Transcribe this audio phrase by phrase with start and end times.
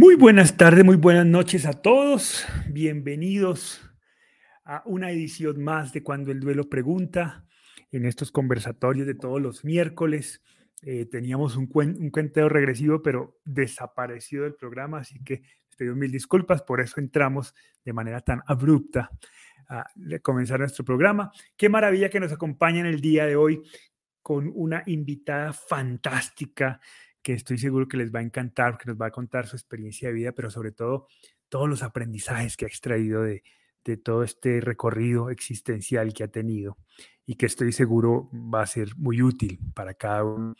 [0.00, 2.46] Muy buenas tardes, muy buenas noches a todos.
[2.70, 3.82] Bienvenidos
[4.64, 7.44] a una edición más de Cuando el Duelo Pregunta
[7.92, 10.40] en estos conversatorios de todos los miércoles.
[10.80, 16.10] Eh, teníamos un, un cuenteo regresivo, pero desaparecido del programa, así que les pido mil
[16.10, 17.54] disculpas, por eso entramos
[17.84, 19.10] de manera tan abrupta
[19.68, 19.84] a
[20.22, 21.30] comenzar nuestro programa.
[21.58, 23.60] Qué maravilla que nos acompañen el día de hoy
[24.22, 26.80] con una invitada fantástica
[27.22, 30.08] que estoy seguro que les va a encantar, que nos va a contar su experiencia
[30.08, 31.06] de vida, pero sobre todo
[31.48, 33.42] todos los aprendizajes que ha extraído de,
[33.84, 36.76] de todo este recorrido existencial que ha tenido
[37.26, 40.54] y que estoy seguro va a ser muy útil para cada una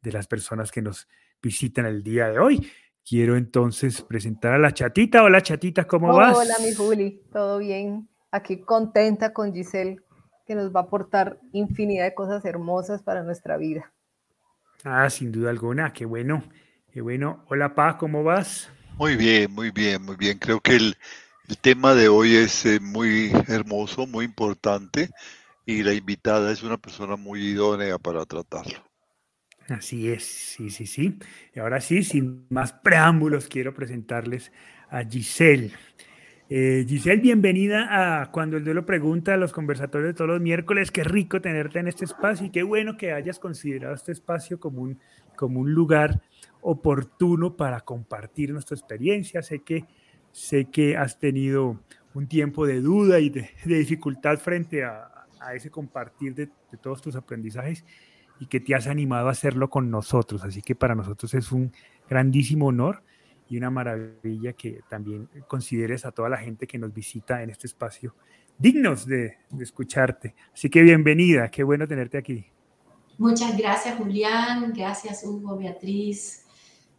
[0.00, 1.08] de las personas que nos
[1.42, 2.70] visitan el día de hoy.
[3.06, 5.22] Quiero entonces presentar a la chatita.
[5.22, 6.36] Hola chatita, ¿cómo vas?
[6.36, 8.08] Hola mi Juli, todo bien.
[8.30, 10.00] Aquí contenta con Giselle,
[10.46, 13.92] que nos va a aportar infinidad de cosas hermosas para nuestra vida.
[14.84, 16.44] Ah, sin duda alguna, qué bueno,
[16.92, 17.44] qué bueno.
[17.48, 18.70] Hola Pa, ¿cómo vas?
[18.98, 20.38] Muy bien, muy bien, muy bien.
[20.38, 20.96] Creo que el,
[21.48, 25.10] el tema de hoy es eh, muy hermoso, muy importante
[25.66, 28.84] y la invitada es una persona muy idónea para tratarlo.
[29.68, 31.18] Así es, sí, sí, sí.
[31.54, 34.52] Y ahora sí, sin más preámbulos, quiero presentarles
[34.90, 35.72] a Giselle.
[36.50, 40.90] Eh, Giselle, bienvenida a Cuando el Duelo Pregunta, a los conversatorios de todos los miércoles.
[40.90, 44.82] Qué rico tenerte en este espacio y qué bueno que hayas considerado este espacio como
[44.82, 44.98] un,
[45.36, 46.20] como un lugar
[46.60, 49.42] oportuno para compartir nuestra experiencia.
[49.42, 49.86] Sé que
[50.34, 51.78] Sé que has tenido
[52.12, 56.48] un tiempo de duda y de, dificultad frente a, ese compartir de,
[56.82, 57.84] todos tus aprendizajes
[58.40, 60.42] y que te has animado a hacerlo con nosotros.
[60.42, 61.70] Así que para nosotros es un
[62.08, 63.04] grandísimo honor
[63.48, 67.66] y una maravilla que también consideres a toda la gente que nos visita en este
[67.66, 68.14] espacio
[68.58, 70.34] dignos de, escucharte.
[70.52, 72.44] Así que bienvenida, qué bueno tenerte aquí.
[73.18, 76.44] Muchas gracias Julián, gracias Hugo, Beatriz,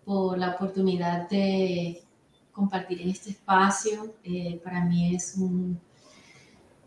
[0.06, 2.02] por la oportunidad de
[2.52, 4.16] compartir en este espacio.
[4.24, 5.80] Eh, para mí es un,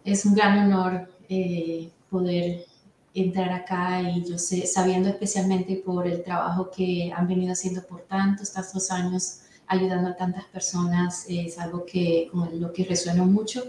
[0.05, 2.65] es un gran honor eh, poder
[3.13, 8.03] entrar acá y yo sé, sabiendo especialmente por el trabajo que han venido haciendo por
[8.03, 13.65] tantos, tantos años, ayudando a tantas personas, es algo que, con lo que resueno mucho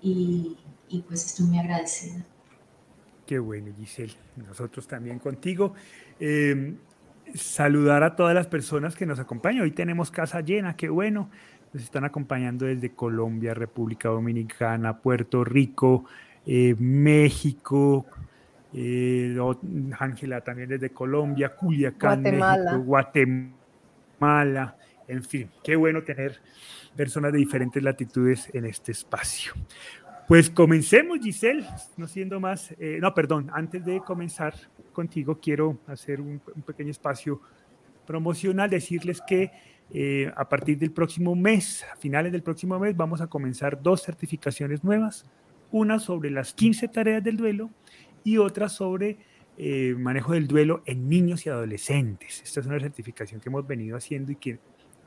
[0.00, 0.56] y,
[0.88, 2.24] y pues estoy muy agradecida.
[3.26, 4.14] Qué bueno, Giselle.
[4.36, 5.74] Nosotros también contigo.
[6.18, 6.74] Eh,
[7.34, 9.62] saludar a todas las personas que nos acompañan.
[9.62, 11.30] Hoy tenemos casa llena, qué bueno.
[11.72, 16.04] Nos están acompañando desde Colombia, República Dominicana, Puerto Rico,
[16.44, 18.06] eh, México,
[18.72, 19.36] eh,
[19.98, 22.76] Ángela también desde Colombia, Culiacán, Guatemala.
[22.76, 24.76] Guatemala.
[25.10, 26.40] En fin, qué bueno tener
[26.94, 29.52] personas de diferentes latitudes en este espacio.
[30.28, 31.66] Pues comencemos, Giselle,
[31.96, 34.54] no siendo más, eh, no, perdón, antes de comenzar
[34.92, 37.40] contigo, quiero hacer un, pequeño espacio
[38.06, 39.50] promocional, decirles que
[39.92, 44.04] eh, a partir del próximo mes, a finales del próximo mes, vamos a comenzar dos
[44.04, 45.26] certificaciones nuevas,
[45.72, 47.68] una sobre las 15 tareas del duelo
[48.22, 49.18] y otra sobre
[49.58, 52.42] eh, manejo del duelo en niños y adolescentes.
[52.44, 54.60] Esta es una certificación que hemos venido haciendo y que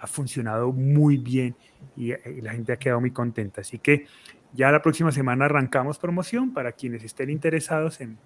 [0.04, 1.56] ha funcionado muy bien
[1.96, 3.62] y, y la gente ha quedado muy contenta.
[3.62, 4.06] Así que
[4.54, 8.18] ya la próxima semana arrancamos promoción para quienes estén interesados en,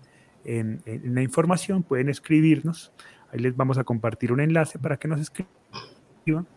[0.43, 2.93] la información, pueden escribirnos.
[3.31, 6.47] Ahí les vamos a compartir un enlace para que nos escriban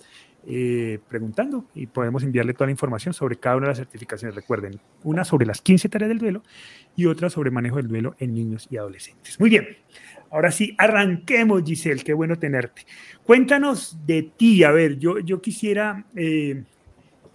[0.46, 4.34] eh, preguntando y podemos enviarle toda la información sobre cada una de las certificaciones.
[4.34, 6.42] Recuerden, una sobre las 15 tareas del duelo
[6.96, 9.38] y otra sobre manejo del duelo en niños y adolescentes.
[9.38, 9.68] Muy bien,
[10.30, 12.86] ahora sí, arranquemos, Giselle, qué bueno tenerte.
[13.24, 16.04] Cuéntanos de ti, a ver, yo, yo quisiera...
[16.14, 16.64] Eh,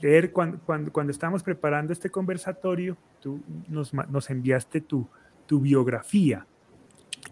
[0.02, 5.08] leer cuando, cuando, cuando estábamos preparando este conversatorio, tú nos, nos enviaste tu,
[5.46, 6.46] tu biografía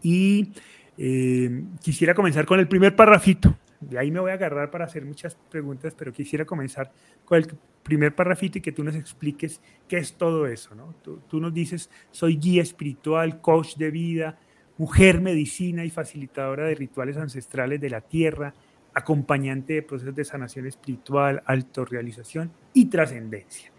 [0.02, 0.52] y
[0.98, 3.56] eh, quisiera comenzar con el primer parrafito.
[3.90, 6.92] De ahí me voy a agarrar para hacer muchas preguntas, pero quisiera comenzar
[7.26, 7.48] con el
[7.84, 10.76] primer parrafito y que tú nos expliques qué es todo eso.
[10.76, 10.96] ¿no?
[11.04, 14.38] Tú, tú nos dices, soy guía espiritual, coach de vida,
[14.78, 18.54] mujer medicina y facilitadora de rituales ancestrales de la tierra,
[18.94, 23.72] acompañante de procesos de sanación espiritual, autorrealización y trascendencia.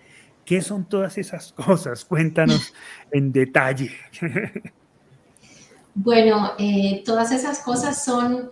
[0.45, 2.05] ¿Qué son todas esas cosas?
[2.05, 2.75] Cuéntanos
[3.11, 3.91] en detalle.
[5.97, 8.51] Bueno, eh, todas esas cosas son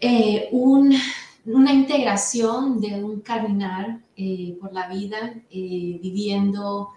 [0.00, 6.90] eh, una integración de un caminar eh, por la vida, viviendo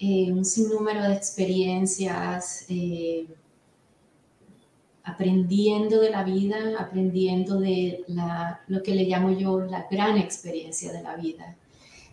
[0.00, 2.66] un sinnúmero de experiencias
[5.08, 8.04] aprendiendo de la vida, aprendiendo de
[8.66, 11.56] lo que le llamo yo la gran experiencia de la vida,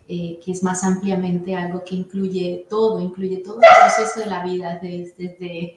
[0.08, 4.42] eh, que es más ampliamente algo que incluye todo, incluye todo el proceso de la
[4.42, 5.76] vida, desde,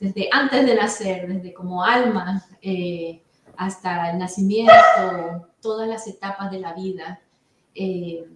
[0.00, 3.20] desde, antes de nacer, desde como alma eh,
[3.56, 4.72] hasta el nacimiento,
[5.60, 7.20] todas las etapas de la vida
[7.74, 8.26] eh,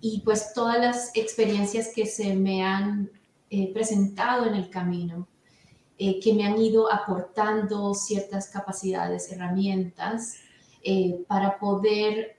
[0.00, 3.10] y pues todas las experiencias que se me han
[3.50, 5.26] eh, presentado en el camino,
[5.98, 10.36] eh, que me han ido aportando ciertas capacidades, herramientas
[11.26, 12.36] para poder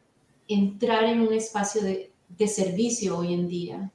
[0.47, 3.91] entrar en un espacio de, de servicio hoy en día.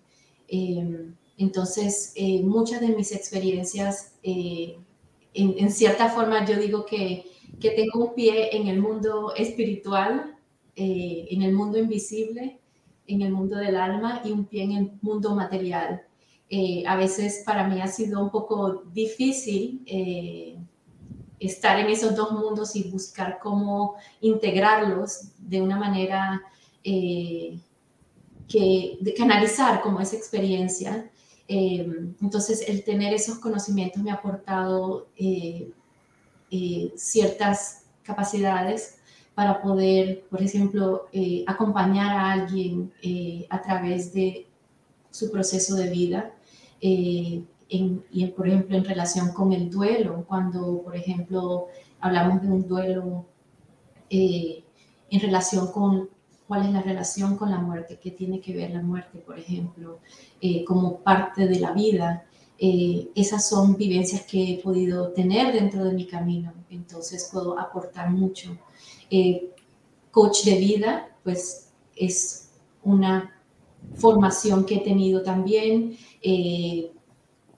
[1.37, 2.15] entonces,
[2.45, 4.85] muchas de mis experiencias, en,
[5.35, 10.37] en, cierta forma, yo digo que, que tengo un pie en el mundo espiritual,
[10.77, 12.59] en el mundo invisible,
[13.07, 16.03] en el mundo del alma y un pie en el mundo material.
[16.51, 20.59] Eh, a veces para mí ha sido un poco difícil eh,
[21.41, 26.43] estar en esos dos mundos y buscar cómo integrarlos de una manera
[26.83, 27.59] eh,
[28.47, 31.11] que, de canalizar como esa experiencia.
[31.47, 35.09] entonces, el tener esos conocimientos me ha aportado
[36.97, 38.99] ciertas capacidades
[39.35, 44.47] para poder, por ejemplo, eh, acompañar a alguien eh, a través de
[45.11, 46.33] su proceso de vida.
[46.81, 51.67] Eh, y, por ejemplo, en relación con el duelo, cuando, por ejemplo,
[51.99, 53.27] hablamos de un duelo
[54.11, 56.09] en relación con
[56.47, 59.99] cuál es la relación con la muerte, qué tiene que ver la muerte, por ejemplo,
[60.69, 62.27] como parte de la vida.
[63.15, 68.57] Esas son vivencias que he podido tener dentro de mi camino, entonces puedo aportar mucho.
[69.11, 69.51] Eh,
[70.11, 72.51] coach de vida, pues es
[72.83, 73.35] una
[73.97, 76.93] formación que he tenido también eh,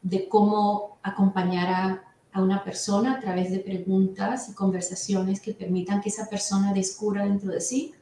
[0.03, 2.03] de cómo acompañar a,
[2.41, 7.51] una persona a través de preguntas y conversaciones que permitan que esa persona descubra dentro
[7.51, 7.95] de sí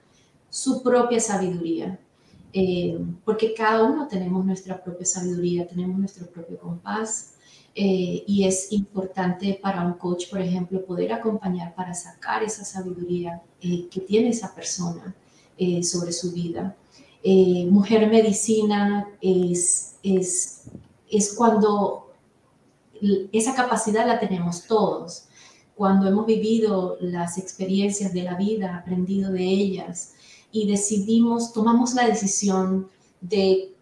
[0.51, 2.01] su propia sabiduría.
[2.57, 7.35] Eh, porque cada uno tenemos nuestra propia sabiduría, tenemos nuestro propio compás,
[7.77, 13.43] eh, y es importante para un coach, por ejemplo, poder acompañar para sacar esa sabiduría
[13.61, 15.15] eh, que tiene esa persona
[15.59, 16.77] eh, sobre su vida.
[17.71, 20.65] mujer medicina es, es,
[21.11, 22.13] es cuando
[23.33, 25.27] esa capacidad la tenemos todos.
[25.75, 30.15] Cuando hemos vivido las experiencias de la vida, aprendido de ellas
[30.55, 32.89] y decidimos, tomamos la decisión
[33.21, 33.73] de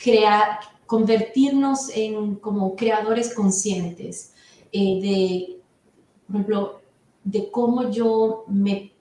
[0.00, 4.34] crear, convertirnos en como creadores conscientes
[4.70, 5.60] eh, de,
[6.28, 6.80] por ejemplo,
[7.24, 8.92] de cómo yo me,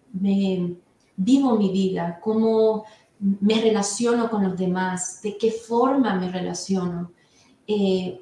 [1.15, 2.85] vivo mi vida, cómo
[3.19, 7.11] me relaciono con los demás, de qué forma me relaciono,
[7.67, 8.19] eh,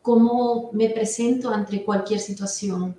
[0.00, 2.96] cómo me presento ante cualquier situación.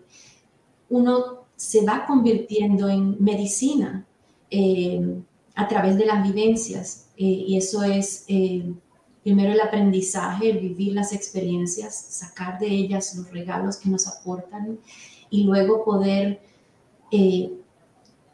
[0.90, 4.06] Uno se va convirtiendo en medicina
[4.50, 5.22] eh,
[5.56, 8.26] a través de las vivencias y eso es
[9.24, 14.80] primero el aprendizaje, el vivir las experiencias, sacar de ellas los regalos que nos aportan
[15.30, 16.42] y luego poder
[17.12, 17.52] eh,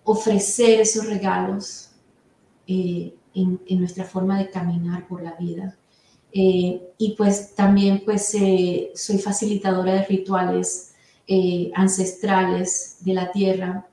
[0.04, 1.90] ofrecer esos regalos
[2.68, 5.76] eh, en, nuestra forma de caminar por la vida.
[6.32, 10.94] Eh, y pues también pues soy facilitadora de rituales
[11.74, 13.88] ancestrales de la tierra.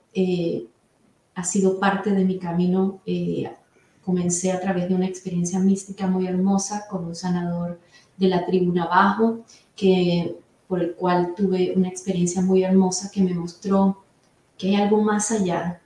[1.35, 3.01] Ha sido parte de mi camino
[4.05, 7.79] Comencé a través de una experiencia mística muy hermosa con un sanador
[8.17, 9.45] de la tribuna abajo,
[9.77, 10.37] que,
[10.67, 14.03] por el cual tuve una experiencia muy hermosa que me mostró
[14.59, 15.81] que hay algo más allá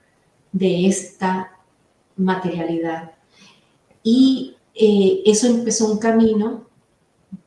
[0.51, 1.51] de esta
[2.15, 3.11] materialidad.
[4.01, 6.65] Y eh, eso empezó un camino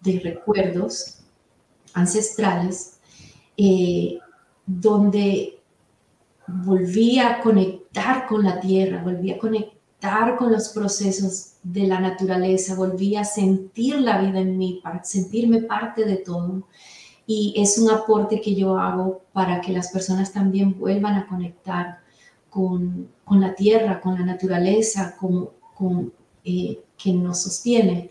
[0.03, 1.19] de recuerdos
[1.95, 2.99] ancestrales
[3.57, 4.19] eh,
[4.67, 5.60] donde
[6.65, 12.75] volví a conectar con la tierra, volví a conectar con los procesos de la naturaleza,
[12.75, 16.67] volví a sentir la vida en mí, sentirme parte de todo.
[17.27, 22.01] Y es un aporte que yo hago para que las personas también vuelvan a conectar
[22.49, 26.13] con, con la tierra, con la naturaleza, con, con
[26.45, 28.11] eh, que nos sostiene.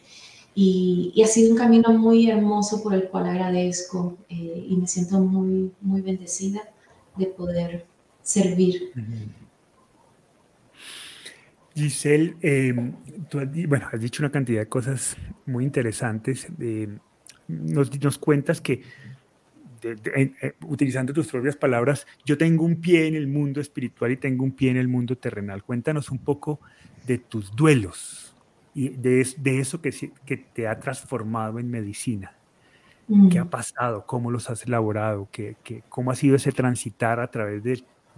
[0.55, 4.87] Y, y, ha sido un camino muy hermoso por el cual agradezco eh, y me
[4.87, 6.61] siento muy, muy bendecida
[7.15, 7.85] de poder
[8.29, 8.91] servir.
[11.75, 12.93] Giselle, em,
[13.29, 16.47] tú has, bueno, has dicho una cantidad de cosas muy interesantes.
[17.47, 18.83] nos, nos, cuentas que,
[19.81, 24.43] eh, utilizando tus propias palabras, yo tengo un pie en el mundo espiritual y tengo
[24.43, 25.63] un pie en el mundo terrenal.
[25.63, 26.59] Cuéntanos un poco
[27.07, 28.35] de tus duelos
[28.75, 29.91] y de, de eso que,
[30.25, 32.35] que te ha transformado en medicina.
[33.31, 33.49] ¿Qué ha mm.
[33.49, 34.05] pasado?
[34.05, 35.27] ¿Cómo los has elaborado?
[35.31, 37.63] ¿Qué, qué, cómo ha sido ese transitar a través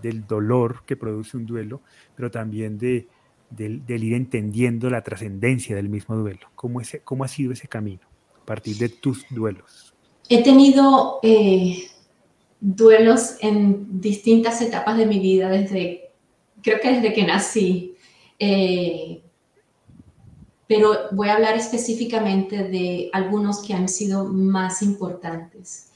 [0.02, 1.82] del dolor que produce un duelo,
[2.16, 3.08] pero también de,
[3.50, 6.48] del, ir entendiendo la trascendencia del mismo duelo?
[6.56, 8.02] ¿Cómo, ese, ¿Cómo ha sido ese camino
[8.42, 9.94] a partir de tus duelos?
[10.30, 11.88] He tenido eh,
[12.60, 16.12] duelos en distintas etapas de mi vida, desde
[16.62, 17.96] creo que desde que nací.
[18.40, 19.22] Eh,
[20.68, 25.92] pero voy a hablar específicamente de algunos que han sido más importantes.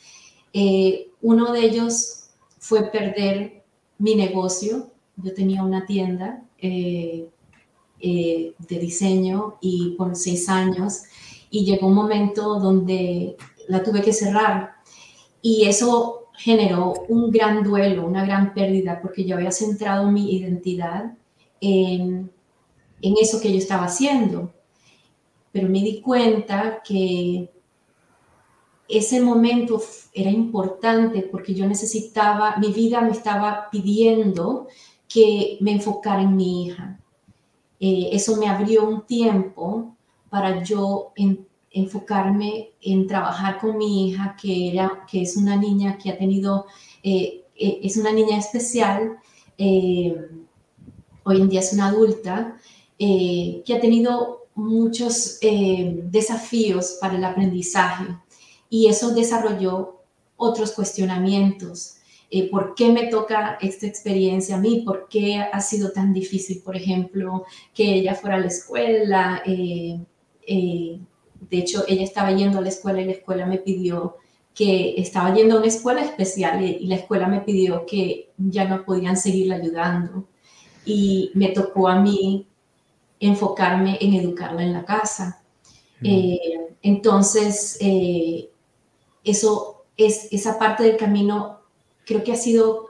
[0.52, 2.26] Eh, uno de ellos
[2.60, 3.64] fue perder
[3.98, 4.92] mi negocio.
[5.18, 7.28] Yo tenía una tienda eh,
[8.02, 11.04] de diseño y por seis años
[11.50, 13.38] y llegó un momento donde
[13.68, 14.76] la tuve que cerrar
[15.42, 21.14] y eso generó un gran duelo, una gran pérdida, porque yo había centrado mi identidad
[21.62, 22.32] en,
[23.02, 24.52] en eso que yo estaba haciendo.
[25.52, 27.50] Pero me di cuenta que
[28.88, 29.82] ese momento
[30.14, 34.68] era importante porque yo necesitaba, mi vida me estaba pidiendo
[35.08, 37.00] que me enfocara en mi hija.
[37.80, 39.96] Eh, eso me abrió un tiempo
[40.30, 41.14] para yo
[41.72, 46.66] enfocarme en trabajar con mi hija, que, era, que es una niña que ha tenido,
[47.04, 49.18] eh, eh, es una niña especial,
[49.58, 52.58] hoy en día es una adulta,
[52.98, 58.06] que ha tenido muchos desafíos para el aprendizaje
[58.76, 60.02] y eso desarrolló
[60.36, 61.96] otros cuestionamientos.
[62.52, 64.84] ¿Por qué me toca esta experiencia a mí?
[64.86, 69.42] ¿Por qué ha sido tan difícil, por ejemplo, que ella fuera a la escuela?
[69.46, 69.98] De
[71.52, 74.18] hecho, ella estaba yendo a la escuela y la escuela me pidió
[74.54, 78.84] que estaba yendo a una escuela especial y, la escuela me pidió que ya no
[78.84, 80.26] podían seguirla ayudando.
[80.84, 82.46] Y me tocó a mí
[83.22, 85.42] enfocarme en educarla en la casa.
[86.04, 88.50] Eh, entonces, eh,
[89.26, 91.60] eso es esa parte del camino,
[92.06, 92.90] creo que ha sido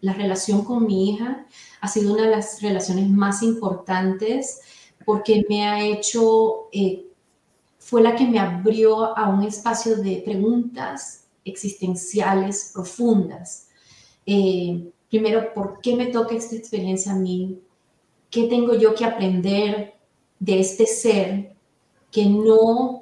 [0.00, 1.46] la relación con mi hija,
[1.80, 4.60] ha sido una de las relaciones más importantes
[5.04, 7.06] porque me ha hecho eh,
[7.78, 13.68] fue la que me abrió a un espacio de preguntas existenciales profundas.
[14.26, 17.58] Eh, primero, ¿por qué me toca esta experiencia a mí?
[18.30, 19.94] ¿Qué tengo yo que aprender
[20.38, 21.52] de este ser
[22.12, 22.99] que no,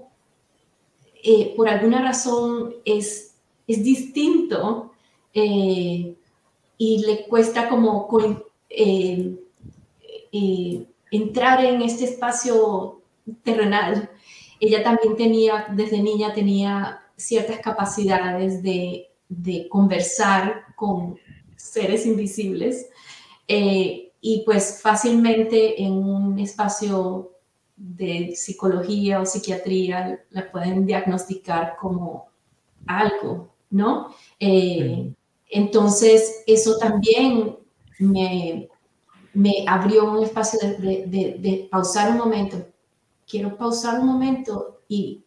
[1.31, 3.35] eh, por alguna razón, es,
[3.67, 4.93] es distinto
[5.35, 6.15] eh,
[6.79, 8.09] y le cuesta como
[11.11, 13.03] entrar en este espacio
[13.43, 14.11] terrenal?
[14.61, 19.05] ella también tenía, desde niña tenía ciertas capacidades de,
[19.69, 21.19] conversar con
[21.55, 22.89] seres invisibles
[23.47, 27.33] eh, y pues fácilmente en un espacio
[27.79, 32.29] de psicología o psiquiatría la pueden diagnosticar como
[32.87, 34.15] algo, ¿no?
[34.41, 35.13] Eh,
[35.51, 37.57] entonces, eso también
[37.99, 38.69] me,
[39.33, 42.67] me abrió un espacio de, de pausar un momento,
[43.29, 45.25] quiero pausar un momento y,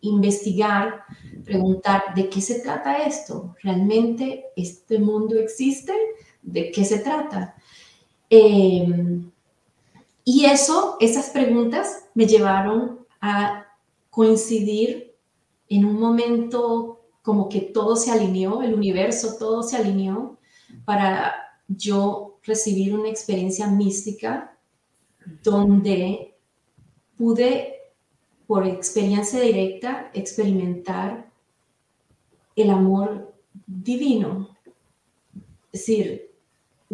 [0.00, 1.04] investigar,
[1.44, 3.54] preguntar, ¿de qué se trata esto?
[3.62, 5.92] ¿Realmente este mundo existe?
[6.42, 7.54] ¿De qué se trata?
[8.28, 9.30] Em,
[10.24, 13.66] y eso, esas preguntas me llevaron a
[14.10, 15.14] coincidir
[15.68, 20.38] en un momento como que todo se alineó, el universo, todo se alineó
[20.84, 21.34] para
[21.68, 24.56] yo recibir una experiencia mística
[25.42, 26.34] donde
[27.16, 27.74] pude,
[28.46, 31.30] por experiencia directa, experimentar
[32.56, 33.32] el amor
[33.66, 34.48] divino.
[35.72, 36.30] Es decir,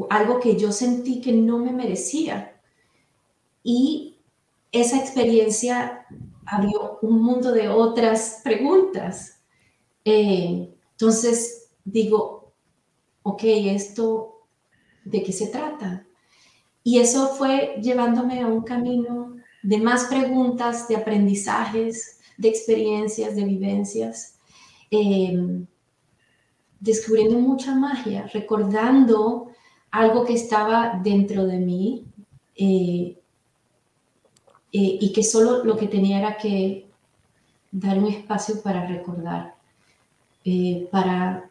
[0.09, 2.50] algo que yo sentí que no me merecía.
[3.63, 4.19] Y
[4.73, 6.07] esa experiencia
[6.47, 9.43] abrió un mundo de otras preguntas.
[10.05, 12.53] Eh, entonces digo,
[13.23, 14.47] ok, esto,
[15.05, 16.07] ¿de qué se trata?
[16.83, 23.45] Y eso fue llevándome a un camino de más preguntas, de aprendizajes, de experiencias, de
[23.45, 24.39] vivencias,
[24.91, 25.67] em,
[26.81, 29.49] descubriendo mucha magia, recordando
[29.91, 32.07] algo que estaba dentro de mí
[32.57, 33.20] eh,
[34.73, 36.87] eh, y que solo lo que tenía era que
[37.73, 39.57] dar un espacio para recordar,
[40.45, 41.51] eh, para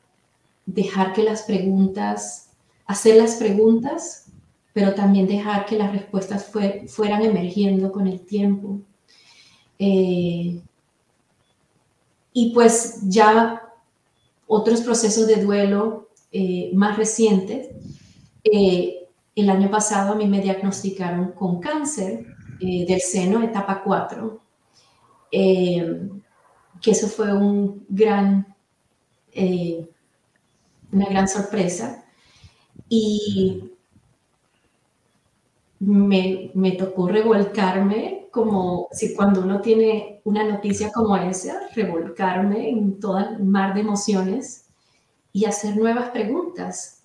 [0.66, 2.52] dejar que las preguntas,
[2.86, 4.26] hacer las preguntas
[4.72, 6.52] pero también dejar que las respuestas
[6.88, 8.80] fueran emergiendo con el tiempo.
[9.78, 10.62] Eh,
[12.32, 13.62] y pues ya
[14.48, 16.08] otros procesos de duelo
[16.74, 17.68] más recientes.
[18.44, 22.26] El año pasado a mí me diagnosticaron con cáncer
[22.60, 24.42] del seno, etapa 4,
[25.32, 28.56] que eso fue un gran,
[30.92, 32.06] una gran sorpresa.
[32.88, 33.72] Y
[35.80, 43.00] me, me, tocó revolcarme como si cuando uno tiene una noticia como esa, revolcarme en
[43.00, 44.68] todo el mar de emociones
[45.32, 47.00] y hacer nuevas preguntas.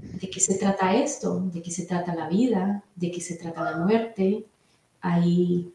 [0.00, 1.40] ¿de qué se trata esto?
[1.40, 2.84] ¿De qué se trata la vida?
[2.94, 4.44] ¿De qué se trata la muerte?
[5.00, 5.72] ¿Hay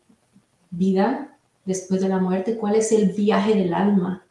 [0.70, 2.58] vida después de la muerte?
[2.58, 4.25] ¿Cuál es el viaje del alma?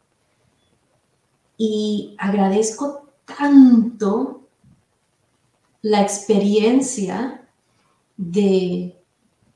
[1.56, 4.42] Y agradezco tanto
[5.82, 7.48] la experiencia
[8.16, 8.96] de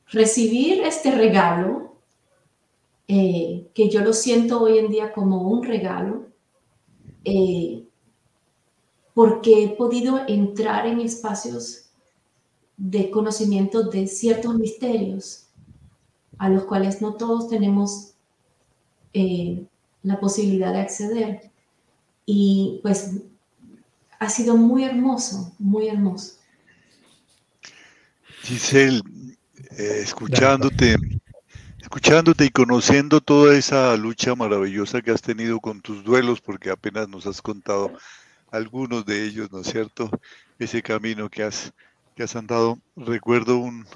[0.08, 1.96] recibir este regalo,
[3.08, 6.26] eh, que yo lo siento hoy en día como un regalo,
[7.24, 7.84] eh,
[9.14, 11.85] porque he podido entrar en espacios
[12.76, 15.46] de conocimiento de ciertos misterios
[16.38, 18.12] a los cuales no todos tenemos
[19.12, 19.64] eh,
[20.02, 21.50] la posibilidad de acceder.
[22.26, 23.12] Y pues
[24.18, 26.34] ha sido muy hermoso, muy hermoso.
[28.42, 29.00] Giselle,
[29.78, 30.96] eh, escuchándote,
[31.80, 37.08] escuchándote y conociendo toda esa lucha maravillosa que has tenido con tus duelos, porque apenas
[37.08, 37.92] nos has contado
[38.50, 40.10] algunos de ellos, ¿no es cierto?
[40.58, 41.72] Ese camino que has,
[42.16, 42.78] que has andado.
[42.96, 43.86] Recuerdo un,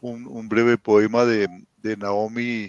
[0.00, 1.46] un, breve poema de,
[1.82, 2.68] de Naomi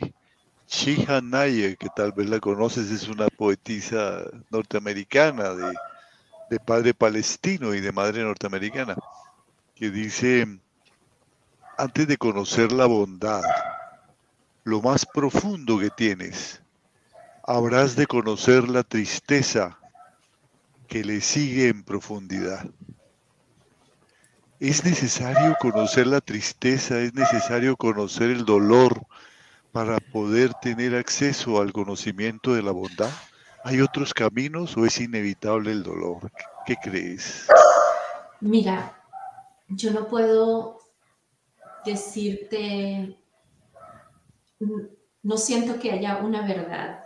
[0.67, 5.73] Shihanaye, que tal vez la conoces, es una poetisa norteamericana de,
[6.49, 8.95] de padre palestino y de madre norteamericana,
[9.73, 10.59] que dice,
[11.77, 13.41] antes de conocer la bondad,
[14.65, 16.61] lo más profundo que tienes,
[17.41, 19.79] habrás de conocer la tristeza
[20.87, 22.69] que le sigue en profundidad.
[24.63, 29.05] Es necesario conocer la tristeza, es necesario conocer el dolor
[29.73, 33.09] para poder tener acceso al conocimiento de la bondad.
[33.65, 36.31] ¿Hay otros caminos o es inevitable el dolor?
[36.65, 37.45] ¿Qué crees?
[38.39, 39.03] Mira,
[39.67, 40.79] yo no puedo
[41.85, 43.17] decirte,
[45.23, 47.03] no siento que haya una verdad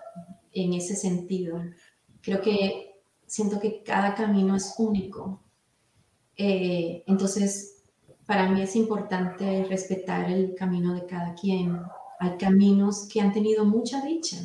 [0.51, 1.59] en ese sentido.
[2.21, 5.46] Creo que siento que cada camino es único.
[6.37, 7.83] Eh, entonces,
[8.25, 11.81] para mí es importante respetar el camino de cada quien.
[12.19, 14.37] Hay caminos que han tenido mucha dicha.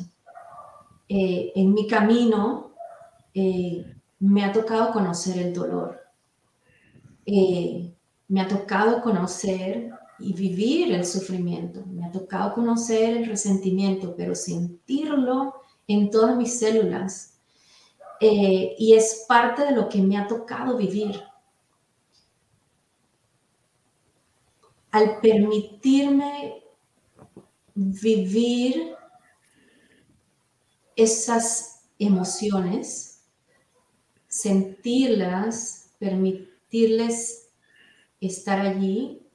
[1.07, 2.71] Eh, en mi camino
[3.33, 3.85] eh,
[4.19, 6.01] me ha tocado conocer el dolor.
[8.27, 11.85] me ha tocado conocer y vivir el sufrimiento.
[11.85, 15.53] Me ha tocado conocer el resentimiento, pero sentirlo
[15.87, 17.33] en todas mis células
[18.19, 21.21] eh, y es parte de lo que me ha tocado vivir.
[24.93, 26.63] Al permitirme
[27.73, 28.95] vivir
[30.95, 33.23] esas emociones,
[34.27, 37.49] sentirlas, permitirles
[38.21, 39.25] estar allí,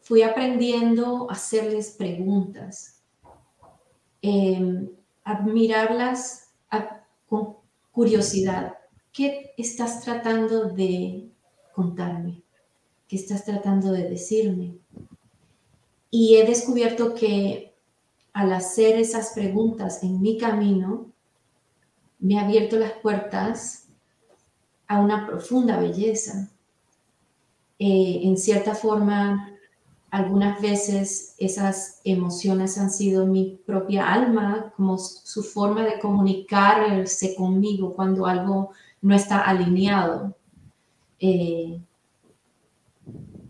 [0.00, 3.02] fui aprendiendo a hacerles preguntas,
[4.22, 4.88] eh,
[5.24, 6.54] admirarlas
[7.26, 7.56] con
[7.92, 8.78] curiosidad.
[9.12, 11.28] ¿Qué estás tratando de
[11.74, 12.42] contarme?
[13.06, 14.78] ¿Qué estás tratando de decirme?
[16.10, 17.74] Y he descubierto que
[18.32, 21.06] al hacer esas preguntas en mi camino,
[22.18, 23.88] me ha abierto las puertas
[24.86, 26.50] a una profunda belleza.
[27.78, 29.56] Eh, en cierta forma,
[30.10, 37.94] algunas veces esas emociones han sido mi propia alma, como su forma de comunicarse conmigo
[37.94, 38.70] cuando algo
[39.02, 40.34] no está alineado
[41.18, 41.80] eh,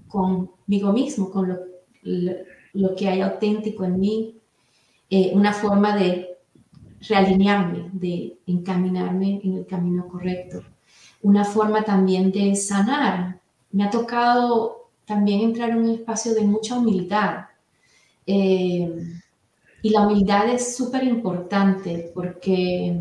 [0.08, 1.75] conmigo mismo, con lo,
[2.96, 4.36] que hay auténtico en mí,
[5.10, 6.36] eh, una forma de
[7.08, 10.62] realinearme, de encaminarme en el camino correcto,
[11.22, 13.40] una forma también de sanar.
[13.72, 17.46] Me ha tocado también entrar en un espacio de mucha humildad.
[18.26, 18.90] Eh,
[19.82, 22.98] y la humildad es súper importante porque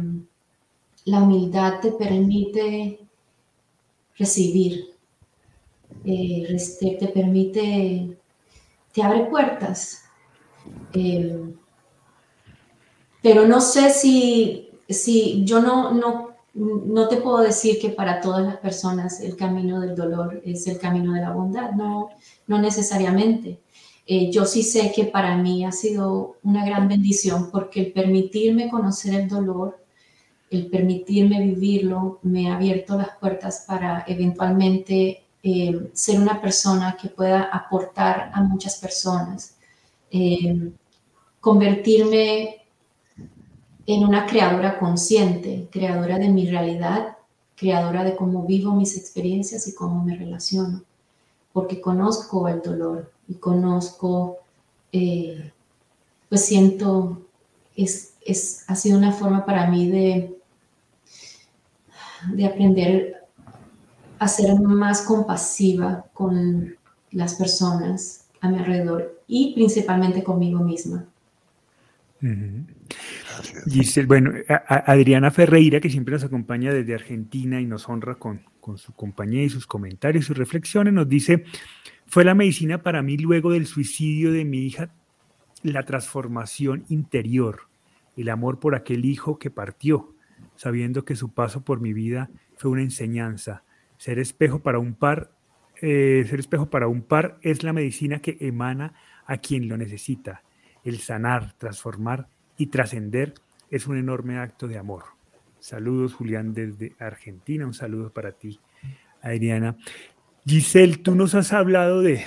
[1.05, 2.99] la humildad te permite
[4.17, 4.85] recibir,
[6.03, 6.57] eh,
[6.99, 8.17] te, permite,
[8.95, 10.05] te abre puertas.
[10.93, 11.53] Eh,
[13.21, 18.45] pero no sé si, si yo no, no no te puedo decir que para todas
[18.45, 22.09] las personas el camino del dolor es el camino de la bondad, no,
[22.47, 23.59] no necesariamente.
[24.07, 28.69] Eh, yo sí sé que para mí ha sido una gran bendición porque el permitirme
[28.69, 29.83] conocer el dolor,
[30.49, 37.07] el permitirme vivirlo, me ha abierto las puertas para eventualmente eh, ser una persona que
[37.07, 39.55] pueda aportar a muchas personas,
[40.09, 40.71] eh,
[41.39, 42.63] convertirme
[43.85, 47.17] en una creadora consciente, creadora de mi realidad,
[47.55, 50.81] creadora de cómo vivo mis experiencias y cómo me relaciono,
[51.53, 54.37] porque conozco el dolor y conozco,
[54.91, 55.51] eh,
[56.27, 57.21] pues siento,
[57.75, 60.39] es, es, ha sido una forma para mí de,
[62.33, 63.24] de aprender
[64.19, 66.75] a ser más compasiva con
[67.11, 71.05] las personas a mi alrededor y principalmente conmigo misma.
[73.67, 74.31] Giselle, bueno,
[74.67, 79.43] Adriana Ferreira, que siempre nos acompaña desde Argentina y nos honra con, con su compañía
[79.43, 81.43] y sus comentarios y reflexiones, nos dice,
[82.07, 84.89] fue la medicina para mí luego del suicidio de mi hija,
[85.61, 87.61] la transformación interior,
[88.15, 90.13] el amor por aquel hijo que partió,
[90.55, 93.63] sabiendo que su paso por mi vida fue una enseñanza.
[93.97, 95.31] Ser espejo para un par,
[95.81, 98.93] eh, ser espejo para un par es la medicina que emana
[99.25, 100.43] a quien lo necesita.
[100.83, 102.27] El sanar, transformar
[102.57, 103.33] y trascender
[103.69, 105.03] es un enorme acto de amor.
[105.59, 107.65] Saludos, Julián, desde Argentina.
[107.65, 108.59] Un saludo para ti,
[109.21, 109.75] Adriana.
[110.45, 112.23] Giselle, tú nos has hablado de,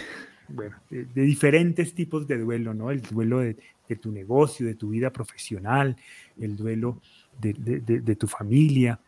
[1.14, 2.90] diferentes tipos de duelo, ¿no?
[2.90, 3.57] El duelo de,
[4.00, 5.96] tu negocio, de tu vida profesional,
[6.40, 7.00] el duelo
[7.40, 9.00] de, tu familia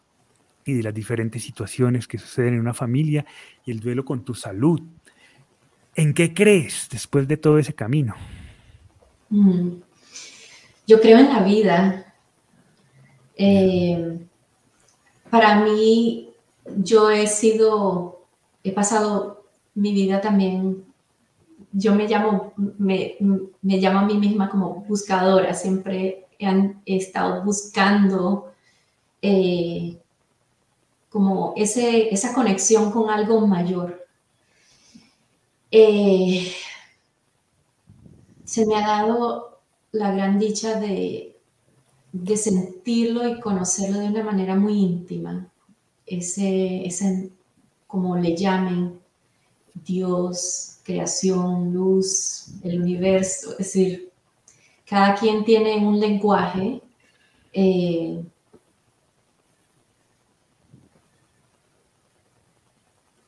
[0.71, 3.25] y de las diferentes situaciones que suceden en una familia
[3.65, 4.81] y el duelo con tu salud.
[5.95, 8.15] ¿En qué crees después de todo ese camino?
[9.29, 9.71] Mm.
[10.87, 12.15] Yo creo en la vida.
[13.37, 14.19] Eh,
[15.31, 16.31] para mí,
[16.77, 18.27] yo he sido,
[18.65, 20.85] he pasado mi vida también,
[21.73, 23.17] yo me llamo, me,
[23.63, 28.53] llamo a mí misma como buscadora, siempre he, estado buscando
[29.23, 29.97] eh,
[31.11, 34.07] como ese, esa conexión con algo mayor.
[35.71, 36.53] Eh,
[38.45, 39.61] se me ha dado
[39.93, 41.37] la gran dicha de,
[42.13, 45.49] de sentirlo y conocerlo de una manera muy íntima.
[46.07, 47.31] Ese, ese,
[47.87, 48.99] como le llamen,
[49.75, 54.11] Dios, creación, luz, el universo, es decir,
[54.87, 56.83] cada quien tiene un lenguaje.
[57.53, 58.25] Eh,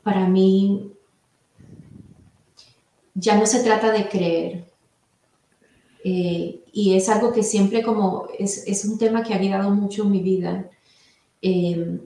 [0.02, 0.92] para mí,
[3.14, 4.72] ya no se trata de creer,
[6.04, 10.04] eh, y es algo que siempre como es, es, un tema que ha guiado mucho
[10.04, 10.68] mi vida,
[11.40, 12.00] eh,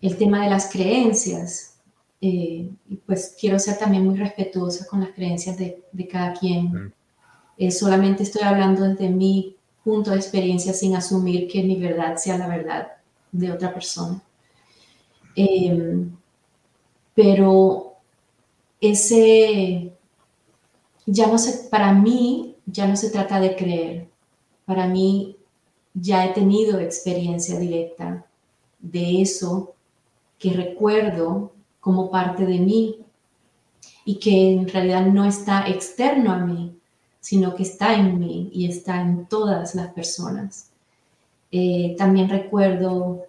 [0.00, 1.74] el tema de las creencias.
[2.20, 6.94] Eh, y pues quiero ser también muy respetuosa con las creencias de, de cada quien.
[7.70, 12.48] solamente estoy hablando desde mi punto de experiencia sin asumir que mi verdad sea la
[12.48, 12.88] verdad
[13.32, 14.22] de otra persona.
[17.16, 17.96] Pero
[18.78, 19.90] ese,
[21.06, 24.08] ya no sé, para mí ya no se trata de creer.
[24.66, 25.38] Para mí
[25.94, 28.26] ya he tenido experiencia directa
[28.78, 29.74] de eso
[30.38, 32.98] que recuerdo como parte de mí
[34.04, 36.76] y que en realidad no está externo a mí,
[37.20, 40.70] sino que está en mí y está en todas las personas.
[41.50, 43.24] Eh, también recuerdo,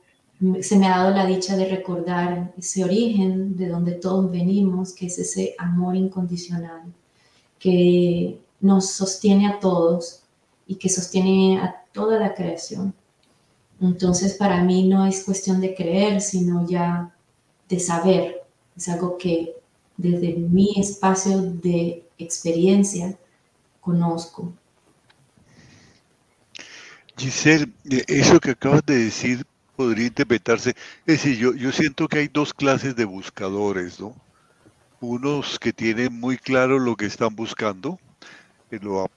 [0.62, 5.08] se me ha dado la dicha de recordar ese origen de donde todos venimos, que
[5.08, 6.93] es ese amor incondicional,
[7.58, 10.21] que nos sostiene a todos
[10.67, 12.93] y que sostiene a toda la creación.
[13.82, 17.15] Entonces, para mí no es cuestión de creer, sino ya
[17.67, 18.43] de saber.
[18.76, 19.56] Es algo que
[19.97, 23.17] desde mi espacio de experiencia
[23.82, 24.54] conozco.
[27.17, 29.45] Giselle, eh, eso que acabas de decir
[29.78, 30.72] podría interpretarse,
[31.06, 34.13] es decir, yo, yo siento que hay dos clases de buscadores, ¿no?
[35.00, 38.00] Unos que tienen muy claro lo que están buscando,
[38.72, 39.10] lo,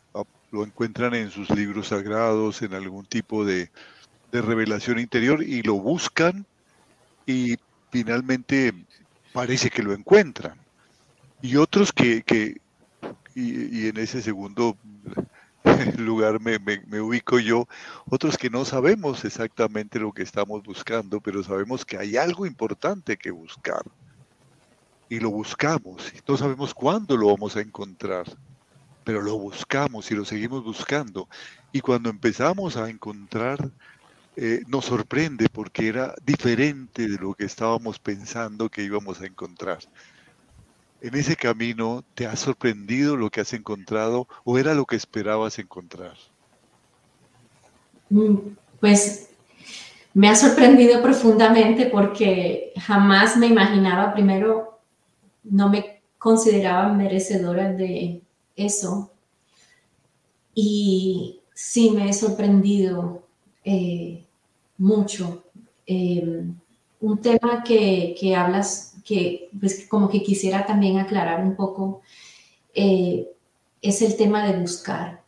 [0.51, 3.71] lo encuentran en sus libros sagrados, en algún tipo de,
[4.33, 6.47] revelación interior y lo buscan
[7.27, 7.57] y
[7.91, 8.73] finalmente
[9.33, 10.57] parece que lo encuentran.
[11.43, 12.23] Y otros que,
[13.35, 14.77] y, en ese segundo
[15.99, 16.59] lugar me,
[17.01, 17.67] ubico yo,
[18.07, 23.17] otros que no sabemos exactamente lo que estamos buscando, pero sabemos que hay algo importante
[23.17, 23.83] que buscar.
[25.09, 28.27] Y lo buscamos, no sabemos cuándo lo vamos a encontrar
[29.05, 31.29] pero lo buscamos y lo seguimos buscando.
[31.73, 33.71] Y cuando empezamos a encontrar,
[34.37, 39.79] eh, nos sorprende porque era diferente de lo que estábamos pensando que íbamos a encontrar.
[41.01, 45.59] En ese camino, ¿te ha sorprendido lo que has encontrado o era lo que esperabas
[45.59, 46.15] encontrar?
[48.11, 48.37] Mm,
[48.81, 49.31] pues
[50.13, 54.81] me ha sorprendido profundamente porque jamás me imaginaba, primero,
[55.45, 58.23] no me consideraba merecedora de,
[58.57, 59.11] eso.
[60.55, 63.23] Y sí me he sorprendido
[63.65, 64.25] eh,
[64.77, 65.45] mucho.
[65.87, 66.55] Em,
[67.01, 72.03] un tema que, hablas, que pues, como que quisiera también aclarar un poco,
[72.75, 73.29] eh,
[73.83, 75.23] es el tema de buscar.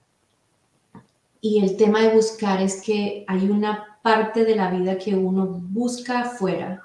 [1.40, 5.46] Y el tema de buscar es que hay una parte de la vida que uno
[5.46, 6.82] busca afuera.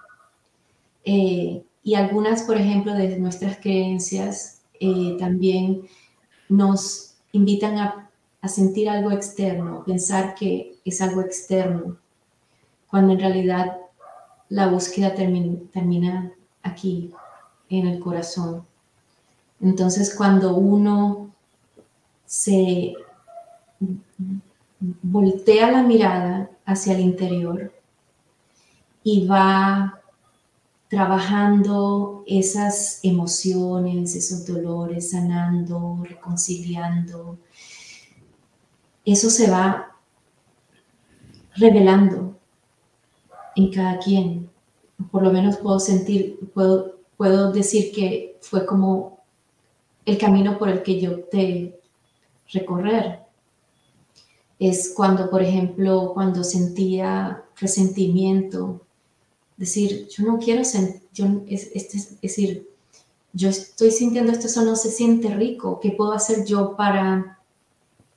[1.04, 5.84] Eh, y algunas, por ejemplo, de nuestras creencias eh, también
[6.50, 8.04] nos invitan a,
[8.48, 11.98] sentir algo externo, pensar que es algo externo,
[12.90, 13.78] cuando en realidad
[14.48, 16.32] la búsqueda termina
[16.68, 17.12] aquí,
[17.70, 18.66] en el corazón.
[19.60, 21.34] Entonces, cuando uno
[22.26, 22.94] se
[25.02, 27.74] voltea la mirada hacia el interior
[29.04, 30.02] y va
[30.90, 37.38] trabajando esas emociones, esos dolores, sanando, reconciliando.
[39.04, 39.96] Eso se va
[41.56, 42.38] revelando
[43.56, 44.50] en cada quien.
[45.12, 49.20] Por lo menos puedo sentir, puedo, puedo decir que fue como
[50.06, 51.80] el camino por el que yo opté
[52.52, 53.20] recorrer.
[54.60, 58.82] Es cuando, por ejemplo, cuando sentía resentimiento,
[59.58, 62.70] decir, yo no quiero sentir, es, es, decir,
[63.34, 67.40] yo estoy sintiendo esto, eso no se siente rico, ¿qué puedo hacer yo para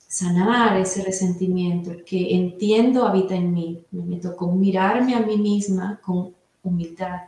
[0.07, 3.83] sanar ese resentimiento que entiendo habita en mí?
[3.91, 7.21] Me tocó mirarme a mí misma con humildad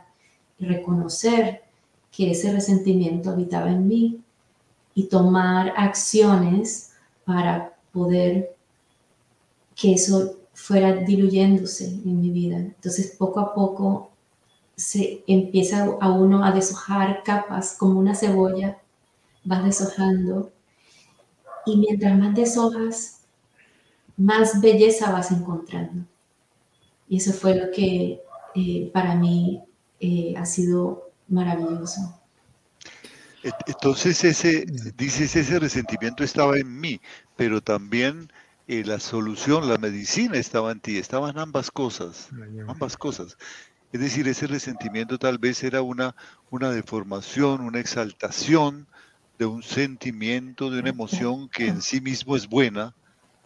[0.58, 1.62] y reconocer
[2.10, 4.20] que ese resentimiento habitaba en mí
[4.94, 6.92] y tomar acciones
[7.24, 8.54] para poder
[9.74, 12.58] que eso fuera diluyéndose en mi vida.
[12.58, 14.10] Entonces, poco a poco
[14.76, 18.78] se empieza a uno a deshojar capas como una cebolla,
[19.44, 20.52] vas deshojando
[21.66, 23.20] y mientras más deshojas,
[24.16, 26.04] más belleza vas encontrando.
[27.08, 28.22] Y eso fue lo que
[28.54, 29.62] eh, para mí
[30.00, 32.20] eh, ha sido maravilloso.
[33.66, 34.64] Entonces ese,
[34.96, 37.00] dices, ese resentimiento estaba en mí,
[37.36, 38.32] pero también
[38.68, 42.30] eh, la solución, la medicina estaba en ti, estaban ambas cosas,
[42.66, 43.36] ambas cosas.
[43.92, 46.16] Es decir, ese resentimiento tal vez era una,
[46.50, 48.86] una deformación, una exaltación
[49.38, 52.94] de un sentimiento, de una emoción que en sí mismo es buena,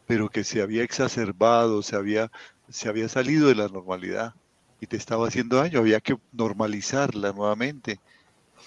[0.07, 2.31] pero que se había exacerbado, se había,
[2.69, 4.35] se había salido de la normalidad
[4.81, 8.01] y te estaba haciendo daño, había que normalizarla nuevamente.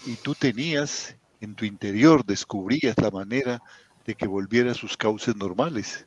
[0.05, 3.61] Y tú tenías en tu interior, descubrías la manera
[4.05, 6.05] de que volviera a sus cauces normales.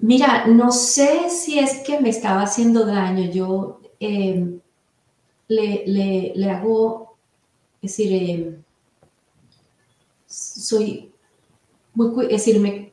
[0.00, 3.30] Mira, no sé si es que me estaba haciendo daño.
[3.32, 4.60] Yo em,
[5.48, 7.16] le, hago,
[7.82, 8.62] es decir, em,
[10.26, 11.12] soy
[11.94, 12.92] muy, es decir, me,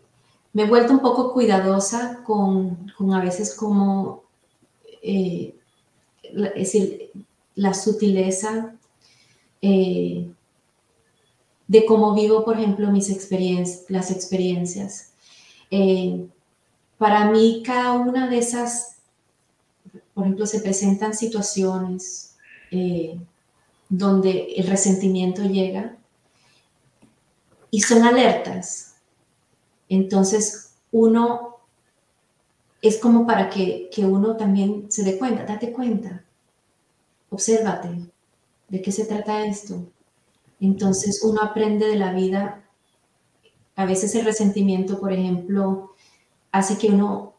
[0.56, 4.25] he vuelto un poco cuidadosa con, a veces como,
[5.06, 5.56] eh,
[6.24, 7.12] es decir,
[7.54, 8.76] la sutileza
[9.62, 10.28] eh,
[11.68, 15.14] de cómo vivo, por ejemplo, mis experiencias, las experiencias.
[15.70, 16.26] Eh,
[16.98, 18.98] para mí, cada una de esas,
[20.14, 22.32] por ejemplo, se presentan situaciones
[23.88, 25.98] donde el resentimiento llega
[27.72, 28.96] y son alertas.
[29.88, 31.55] Entonces, uno
[32.88, 36.24] es como para que, que uno también se dé cuenta, date cuenta,
[37.30, 37.90] obsérvate,
[38.70, 39.86] ¿de qué se trata esto?
[40.60, 42.64] Entonces, uno aprende de la vida.
[43.76, 45.92] A veces el resentimiento, por ejemplo,
[46.52, 47.34] hace que uno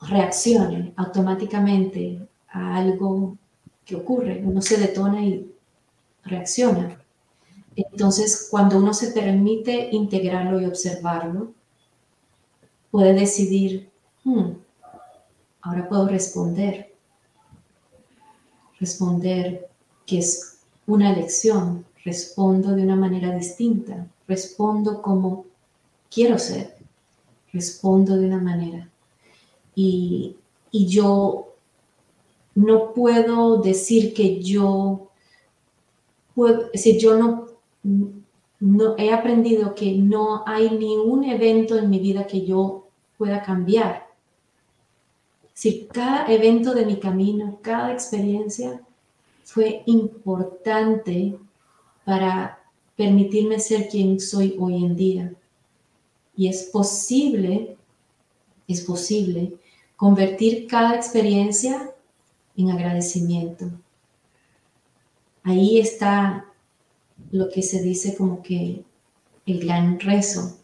[0.00, 3.36] reaccione automáticamente a algo
[3.84, 4.42] que ocurre.
[4.44, 5.52] Uno se detona y
[6.24, 7.00] reacciona.
[7.76, 11.52] Entonces, cuando uno se permite integrarlo y observarlo,
[12.90, 13.90] puede decidir,
[14.22, 14.52] hmm,
[15.64, 16.94] ahora puedo responder.
[18.80, 19.68] Responder
[20.06, 21.84] que es una elección.
[22.04, 24.06] Respondo de una manera distinta.
[24.28, 25.46] Respondo como
[26.08, 26.74] quiero ser
[27.54, 28.90] respondo de una manera.
[29.74, 30.36] Y,
[30.72, 31.54] yo
[32.56, 35.08] no puedo decir que yo
[36.34, 37.46] puedo, es yo no,
[38.58, 43.40] no he aprendido que no hay ni un evento en mi vida que yo pueda
[43.42, 44.03] cambiar.
[45.54, 48.82] Si cada evento de mi camino, cada experiencia
[49.44, 51.38] fue importante
[52.04, 52.58] para
[52.96, 55.34] permitirme ser quien soy hoy en día.
[56.36, 57.76] Y es posible,
[58.66, 59.54] es posible
[59.96, 61.94] convertir cada experiencia
[62.56, 63.70] en agradecimiento.
[65.44, 66.46] Ahí está
[67.30, 68.82] lo que se dice como que
[69.46, 70.56] el gran rezo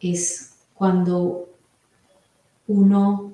[0.00, 1.48] es cuando
[2.68, 3.31] uno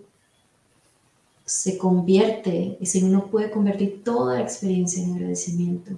[1.49, 5.93] se convierte, es decir, uno puede convertir toda la experiencia en agradecimiento.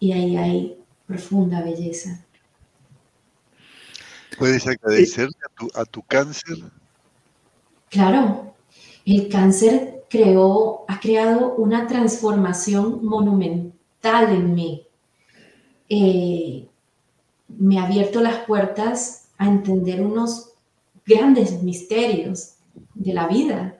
[0.00, 2.24] Y ahí hay profunda belleza.
[4.38, 5.28] ¿Puedes agradecer
[5.74, 6.56] a tu, cáncer?
[7.90, 8.54] Claro,
[9.04, 14.86] el cáncer creó, ha creado una transformación monumental en mí.
[15.90, 16.68] Eh,
[17.48, 20.54] me ha abierto las puertas a entender unos
[21.04, 22.54] grandes misterios
[22.94, 23.75] de la vida,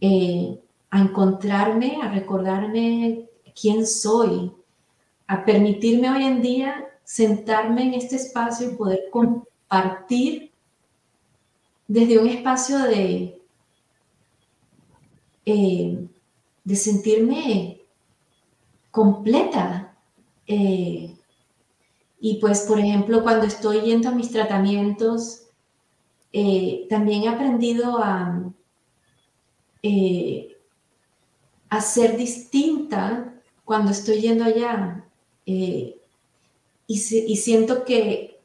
[0.00, 3.28] eh, a encontrarme, a recordarme
[3.60, 4.52] quién soy,
[5.26, 10.52] a permitirme hoy en día sentarme en este espacio y poder compartir
[11.86, 13.42] desde un espacio de,
[15.46, 16.08] eh,
[16.64, 17.80] de sentirme
[18.90, 19.96] completa.
[20.46, 21.16] Eh,
[22.20, 25.44] y pues, por ejemplo, cuando estoy yendo a mis tratamientos,
[26.88, 28.52] también he aprendido a,
[31.68, 35.04] a ser distinta cuando estoy yendo allá.
[35.44, 35.94] y,
[36.86, 38.40] y siento que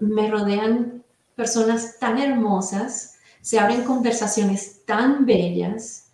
[0.00, 1.02] me rodean
[1.34, 6.10] personas tan hermosas, se abren conversaciones tan bellas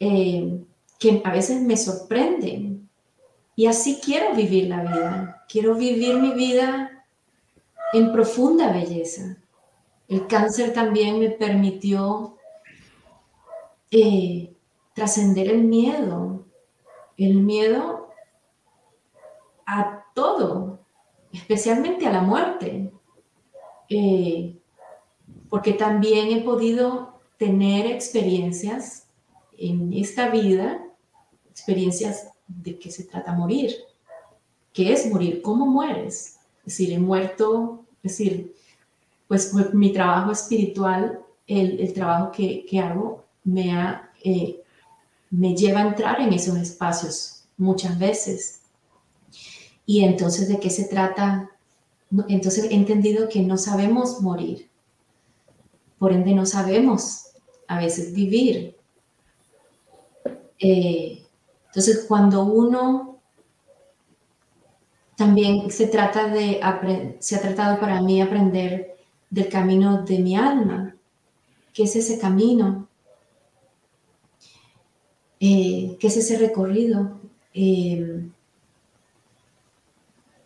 [0.00, 0.60] eh,
[0.98, 2.88] que a veces me sorprenden.
[3.54, 5.44] Y así quiero vivir la vida.
[5.48, 7.04] Quiero vivir mi vida
[7.92, 9.36] en profunda belleza.
[10.08, 12.36] El cáncer también me permitió
[13.92, 14.52] eh,
[14.94, 16.44] trascender el miedo.
[17.16, 18.08] El miedo
[19.66, 20.80] a todo,
[21.32, 22.90] especialmente a la muerte.
[23.88, 24.58] Eh,
[25.48, 29.06] porque también he podido tener experiencias
[29.58, 30.82] en esta vida,
[31.50, 33.72] experiencias de qué se trata morir.
[34.72, 35.42] ¿Qué es morir?
[35.42, 36.38] ¿Cómo mueres?
[36.60, 38.54] Es decir, he muerto, es decir,
[39.28, 44.62] pues, mi trabajo espiritual, el, trabajo que, hago, me, ha, eh,
[45.30, 48.60] me lleva a entrar en esos espacios muchas veces.
[49.86, 51.52] Y entonces, ¿de qué se trata
[52.28, 54.68] entonces he entendido que no sabemos morir.
[55.98, 57.28] Por ende no sabemos
[57.66, 58.76] a veces vivir.
[60.58, 61.22] Eh,
[61.66, 63.18] entonces cuando uno
[65.16, 66.60] también se trata de
[67.20, 68.96] se ha tratado para mí aprender
[69.30, 70.94] del camino de mi alma.
[71.72, 72.88] ¿Qué es ese camino?
[75.44, 77.18] Eh, ¿Qué es ese recorrido?
[77.52, 78.22] Eh,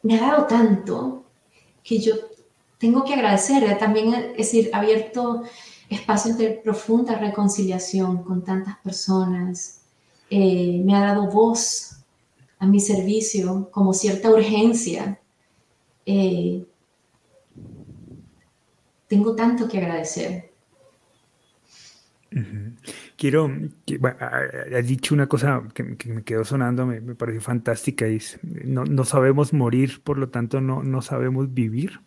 [0.03, 1.23] me ha dado tanto
[1.85, 2.15] que yo
[2.79, 3.79] tengo que agradecer.
[3.79, 5.43] También, es decir, abierto
[5.91, 9.83] espacios de profunda reconciliación con tantas personas.
[10.31, 11.99] Eh, me ha dado voz
[12.59, 15.21] a mi servicio como cierta urgencia.
[16.07, 16.65] Eh,
[19.09, 20.56] tengo tanto que agradecer.
[23.17, 23.51] Quiero,
[23.87, 24.01] que,
[24.77, 28.21] has dicho una cosa que, me quedó sonando, me, pareció fantástica, y
[28.65, 32.01] no, no, sabemos morir, por lo tanto no, no sabemos vivir.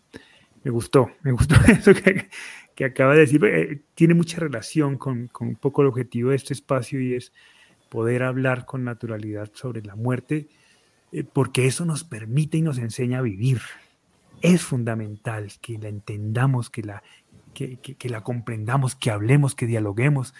[0.63, 2.27] Me gustó, me gustó eso que,
[2.75, 6.35] que acaba de decir, eh, tiene mucha relación con, con, un poco el objetivo de
[6.35, 7.31] este espacio y es
[7.89, 10.47] poder hablar con naturalidad sobre la muerte,
[11.11, 13.61] eh, porque eso nos permite y nos enseña a vivir.
[14.41, 17.03] Es fundamental que la entendamos, que la,
[17.53, 20.33] que, que la comprendamos, que hablemos, que dialoguemos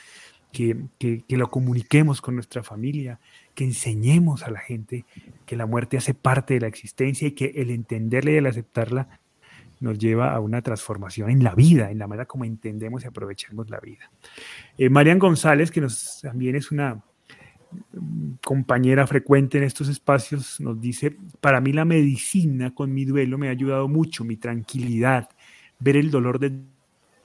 [0.52, 3.20] que, lo comuniquemos con nuestra familia,
[3.54, 5.06] que enseñemos a la gente
[5.46, 9.20] que la muerte hace parte de la existencia y que el entenderla y el aceptarla
[9.80, 13.70] nos lleva a una transformación en la vida, en la manera como entendemos y aprovechamos
[13.70, 14.12] la vida.
[14.78, 17.02] Eh, Marian González, que nos, también es una
[17.94, 23.38] mm, compañera frecuente en estos espacios, nos dice, para mí la medicina con mi duelo
[23.38, 25.30] me ha ayudado mucho, mi tranquilidad,
[25.80, 26.60] ver el dolor de,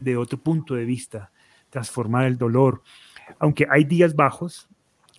[0.05, 1.33] de otro punto de vista,
[1.71, 2.83] transformar el dolor,
[3.39, 4.69] aunque hay días bajos,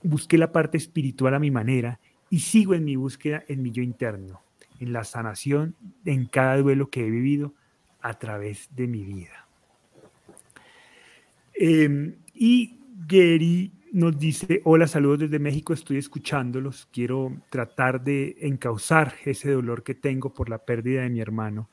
[0.03, 3.81] busqué la parte espiritual a mi manera y sigo en mi búsqueda en mi yo
[3.81, 4.41] interno,
[4.79, 7.53] en la sanación en cada duelo que he vivido
[8.01, 9.47] a través de mi vida.
[11.53, 19.13] Em, y Gary nos dice, hola, saludos desde México, estoy escuchándolos, quiero tratar de encauzar
[19.23, 21.69] ese dolor que tengo por la pérdida de mi hermano.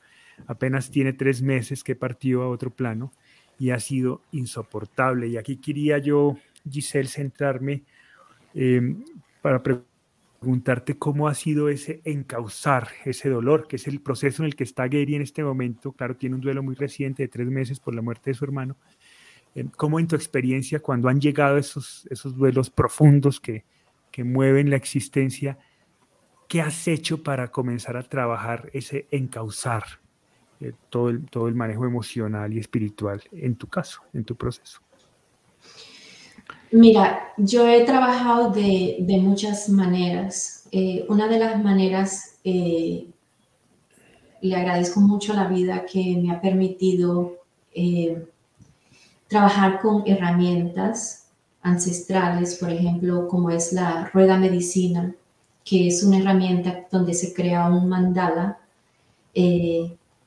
[0.47, 3.11] Apenas tiene tres meses que partió a otro plano
[3.59, 5.27] y ha sido insoportable.
[5.27, 6.37] Y aquí quería yo,
[6.69, 7.83] Giselle, centrarme
[8.53, 9.03] em,
[9.41, 14.55] para preguntarte cómo ha sido ese encauzar ese dolor, que es el proceso en el
[14.55, 15.93] que está Gary en este momento.
[15.93, 18.75] Claro, tiene un duelo muy reciente de tres meses por la muerte de su hermano.
[19.55, 23.65] Em, ¿Cómo en tu experiencia, cuando han llegado esos, esos duelos profundos que,
[24.11, 25.57] que mueven la existencia,
[26.47, 30.02] qué has hecho para comenzar a trabajar ese encauzar
[30.63, 34.79] eh, todo, el, todo el manejo emocional y espiritual en tu caso, en tu proceso?
[36.71, 40.67] Mira, yo he trabajado de, de muchas maneras.
[40.71, 43.07] Eh, una de las maneras, eh,
[44.41, 47.39] le agradezco mucho la vida que me ha permitido
[49.27, 51.27] trabajar con herramientas
[51.61, 55.13] ancestrales, por ejemplo, como es la rueda medicina,
[55.65, 58.59] que es una herramienta donde se crea un mandala,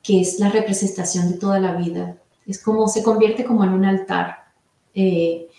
[0.07, 2.15] que es la representación de toda la vida.
[2.45, 4.45] Es como se convierte como en un altar.
[4.95, 5.49] Eh,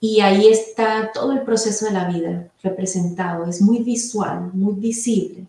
[0.00, 3.44] y ahí está todo el proceso de la vida representado.
[3.46, 5.46] Es muy visual, muy visible.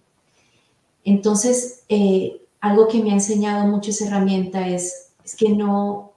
[1.06, 6.12] Entonces, eh, algo que me ha enseñado mucho esa herramienta es, es que no,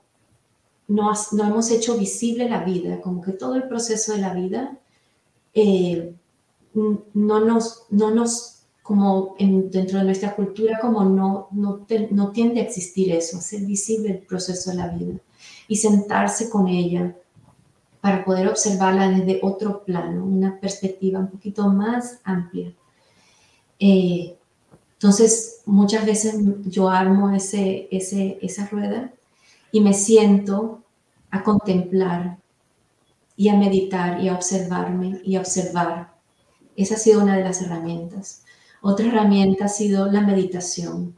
[0.88, 4.76] no, no, hemos hecho visible la vida, como que todo el proceso de la vida
[6.74, 8.53] no nos, no nos
[8.84, 14.10] como dentro de nuestra cultura, como no, no, no tiende a existir eso, hacer visible
[14.10, 15.14] el proceso de la vida
[15.66, 17.16] y sentarse con ella
[18.02, 22.74] para poder observarla desde otro plano, una perspectiva un poquito más amplia.
[23.78, 24.36] Eh,
[24.92, 29.10] entonces, muchas veces yo armo ese, ese, esa rueda
[29.72, 30.82] y me siento
[31.30, 32.36] a contemplar
[33.34, 36.14] y a meditar y a observarme y a observar
[36.76, 38.43] esa ha sido una de las herramientas.
[38.86, 41.14] Otra herramienta ha sido la meditación.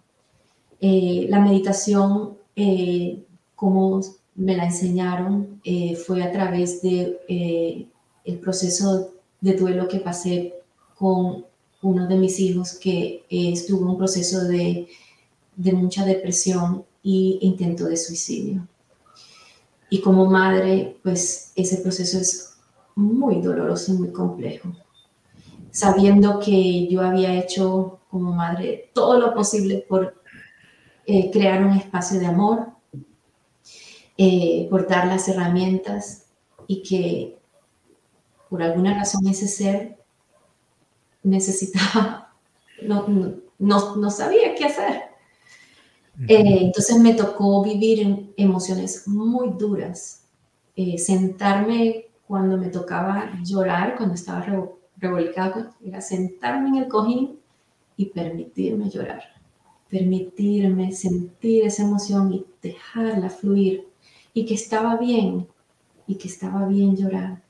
[0.80, 3.24] Eh, la meditación, eh,
[3.56, 4.00] como
[4.36, 7.88] me la enseñaron, eh, fue a través de
[8.24, 9.10] el proceso
[9.40, 10.54] de duelo que pasé
[10.96, 11.44] con
[11.82, 14.86] uno de mis hijos que estuvo en un proceso de,
[15.56, 18.68] mucha depresión e intento de suicidio.
[19.90, 22.52] Y como madre, pues ese proceso es
[22.94, 24.85] muy doloroso y muy complejo
[25.76, 30.22] sabiendo que yo había hecho como madre todo lo posible por
[31.04, 32.68] eh, crear un espacio de amor,
[34.16, 36.28] eh, por dar las herramientas
[36.66, 37.38] y que
[38.48, 39.98] por alguna razón ese ser
[41.22, 42.32] necesitaba,
[42.82, 43.06] no,
[43.58, 45.02] no, no sabía qué hacer.
[46.26, 50.22] Eh, entonces me tocó vivir en emociones muy duras,
[50.96, 54.40] sentarme cuando me tocaba llorar, cuando estaba
[54.98, 57.38] revolcado, era sentarme en el cojín
[57.96, 59.22] y permitirme llorar,
[59.88, 63.88] permitirme sentir esa emoción y dejarla fluir
[64.34, 65.46] y que estaba bien
[66.06, 67.42] y que estaba bien llorar.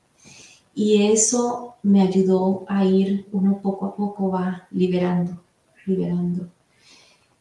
[0.73, 5.41] Y eso me ayudó a ir, uno poco a poco va liberando,
[5.85, 6.47] liberando.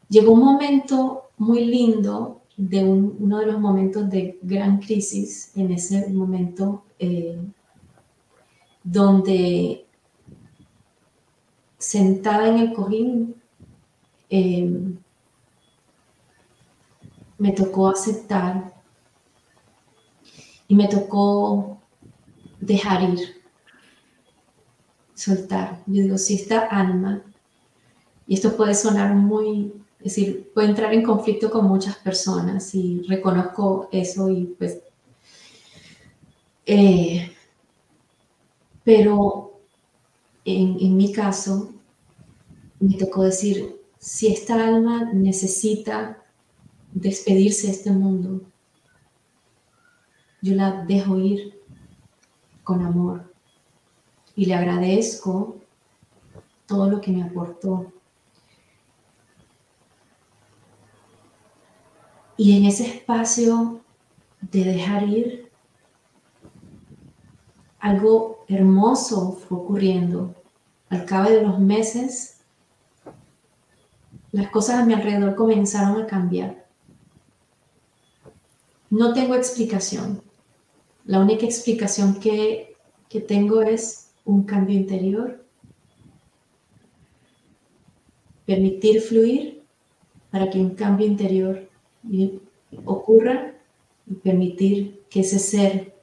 [0.08, 6.08] Llegó un momento muy lindo de uno de los momentos de gran crisis, en ese
[6.08, 7.38] momento eh,
[8.82, 9.85] donde
[11.86, 13.36] sentada en el cojín,
[14.28, 14.98] em,
[17.38, 18.74] me tocó aceptar
[20.66, 21.78] y me tocó
[22.60, 23.20] dejar ir,
[25.14, 25.80] soltar.
[25.86, 27.22] Yo digo, si esta alma,
[28.26, 33.02] y esto puede sonar muy, es decir, puede entrar en conflicto con muchas personas y
[33.02, 34.78] reconozco eso y pues,
[36.66, 37.30] eh,
[38.82, 39.60] pero
[40.44, 41.75] en, mi caso,
[42.80, 46.22] me tocó decir, si esta alma necesita
[46.92, 48.42] despedirse de este mundo,
[50.42, 51.60] yo la dejo ir
[52.62, 53.32] con amor
[54.34, 55.56] y le agradezco
[56.66, 57.92] todo lo que me aportó.
[62.36, 63.80] Y en ese espacio
[64.40, 65.50] de dejar ir,
[67.78, 70.34] algo hermoso fue ocurriendo.
[70.90, 72.35] Al cabo de los meses,
[74.32, 76.66] las cosas a mi alrededor comenzaron a cambiar.
[78.90, 80.22] No tengo explicación.
[81.04, 82.76] La única explicación que,
[83.08, 85.44] que tengo es un cambio interior.
[88.44, 89.64] Permitir fluir
[90.30, 91.68] para que un cambio interior
[92.84, 93.54] ocurra
[94.06, 95.96] y permitir que ese ser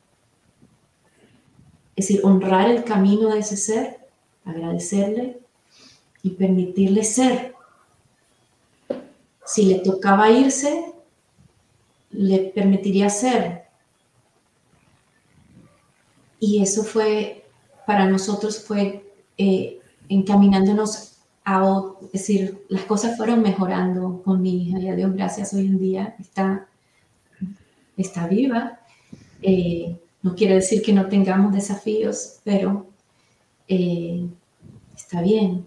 [1.96, 4.00] es decir, honrar el camino de ese ser,
[4.46, 5.40] agradecerle
[6.24, 7.53] y permitirle ser.
[9.46, 10.94] Si le tocaba irse,
[12.12, 13.64] le permitiría ser.
[16.40, 17.46] Y eso fue,
[17.86, 19.06] para nosotros fue
[19.38, 19.80] eh,
[20.10, 25.54] encaminándonos a, es decir, las cosas fueron mejorando con mi hija y a Dios gracias
[25.54, 26.68] hoy en día está,
[27.98, 28.80] está viva.
[29.42, 32.88] Eh, no quiere decir que no tengamos desafíos, pero
[33.68, 34.26] eh,
[34.96, 35.66] está bien.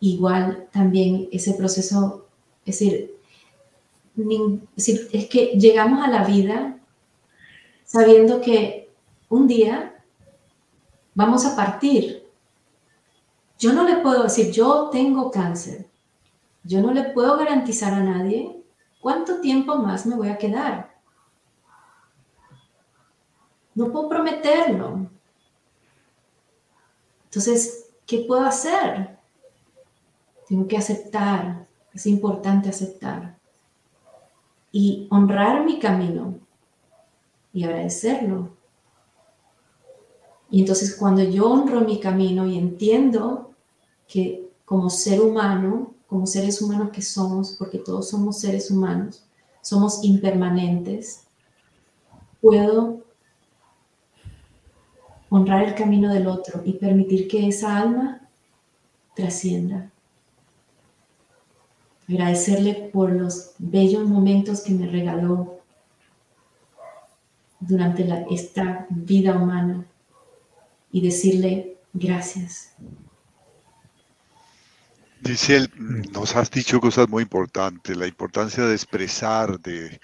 [0.00, 2.21] Igual también ese proceso,
[2.64, 3.18] es decir,
[5.12, 6.78] es que llegamos a la vida
[7.84, 8.90] sabiendo que
[9.28, 10.04] un día
[11.14, 12.28] vamos a partir.
[13.58, 15.88] Yo no le puedo decir, yo tengo cáncer.
[16.64, 18.62] Yo no le puedo garantizar a nadie
[19.00, 20.94] cuánto tiempo más me voy a quedar.
[23.74, 25.10] No puedo prometerlo.
[27.24, 29.18] Entonces, ¿qué puedo hacer?
[30.46, 31.66] Tengo que aceptar.
[31.94, 33.36] Es importante aceptar.
[34.70, 36.34] Y honrar mi camino
[37.52, 38.50] y agradecerlo.
[40.50, 43.52] Y entonces cuando yo honro mi camino y entiendo
[44.08, 49.24] que como ser humano, como seres humanos que somos, porque todos somos seres humanos,
[49.60, 51.24] somos impermanentes,
[52.40, 53.04] puedo
[55.30, 58.28] honrar el camino del otro y permitir que esa alma
[59.14, 59.91] trascienda.
[62.12, 65.60] Agradecerle por los bellos momentos que me regaló
[67.58, 69.86] durante esta vida humana
[70.90, 72.74] y decirle gracias.
[75.22, 79.98] Dice nos has dicho cosas muy importantes, la importancia de expresar, de,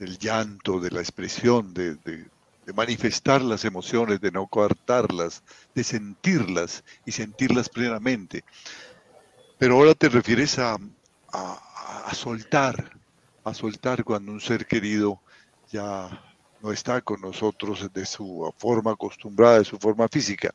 [0.00, 6.82] del llanto, de la expresión, de, de manifestar las emociones, de no coartarlas, de sentirlas
[7.06, 8.42] y sentirlas plenamente.
[9.56, 10.78] Pero ahora te refieres a,
[11.34, 12.92] a, soltar,
[13.44, 15.20] a soltar cuando un ser querido
[15.70, 16.08] ya
[16.62, 20.54] no está con nosotros de su forma acostumbrada, de su forma física.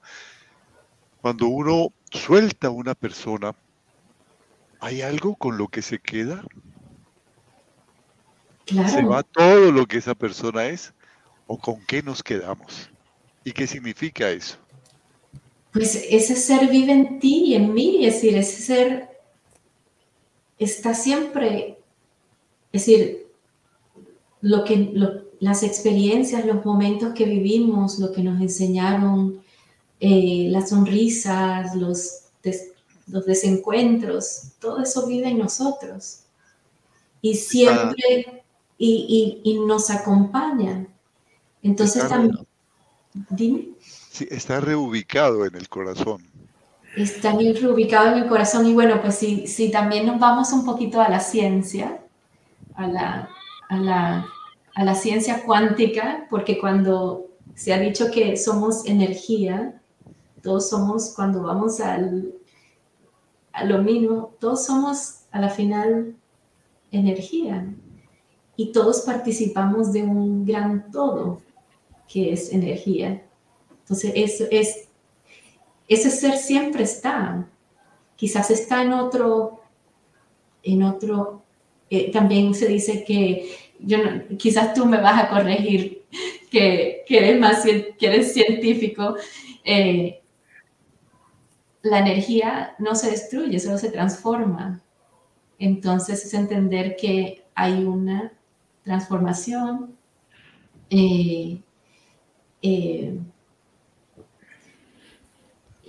[1.22, 3.54] Cuando uno suelta a una persona,
[4.80, 6.44] ¿hay algo con lo que se queda?
[8.66, 10.94] ¿Se va todo lo que esa persona es?
[11.50, 12.90] o con qué nos quedamos?
[13.44, 14.58] ¿Y qué significa eso?
[15.72, 19.09] Pues ese ser vive en ti y en mí, es decir, ese ser
[20.60, 21.80] está siempre,
[22.72, 23.28] es decir,
[24.42, 24.94] lo que,
[25.40, 29.42] las experiencias, los momentos que vivimos, lo que nos enseñaron,
[30.00, 32.26] eh, las sonrisas, los,
[33.08, 36.22] los desencuentros, todo eso vive en nosotros.
[37.22, 38.44] Y siempre,
[38.78, 40.88] y, y, y nos acompaña.
[41.62, 42.38] Entonces también,
[43.30, 43.70] dime.
[43.80, 46.24] Sí, está reubicado en el corazón.
[46.96, 51.00] Está reubicado en el corazón y bueno, pues si, si también nos vamos un poquito
[51.00, 52.02] a la ciencia,
[52.76, 53.30] a la,
[53.70, 54.28] a la,
[54.76, 59.82] a la ciencia cuántica, porque cuando se ha dicho que somos energía,
[60.42, 62.34] todos somos, cuando vamos al,
[63.54, 66.16] a lo mismo, todos somos a la final
[66.92, 67.68] energía
[68.56, 71.42] y todos participamos de un gran todo
[72.08, 73.24] que es energía.
[73.82, 74.89] Entonces, eso es,
[75.90, 77.50] ese ser siempre está.
[78.16, 79.62] Quizás está en otro,
[80.64, 81.44] en otro,
[81.90, 83.98] eh, también se dice que, yo
[84.38, 86.04] quizás tú me vas a corregir,
[86.52, 89.16] que, eres más, que eres científico.
[89.64, 90.22] Eh,
[91.82, 94.82] la energía no se destruye, solo se transforma.
[95.58, 98.34] Entonces es entender que hay una
[98.84, 99.98] transformación
[100.90, 101.62] eh,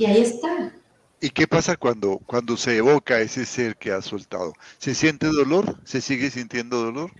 [0.00, 0.72] y ahí está.
[1.20, 4.54] ¿Y qué pasa cuando, cuando se evoca ese ser que ha soltado?
[4.78, 5.78] ¿Se siente dolor?
[5.84, 7.10] ¿Se sigue sintiendo dolor?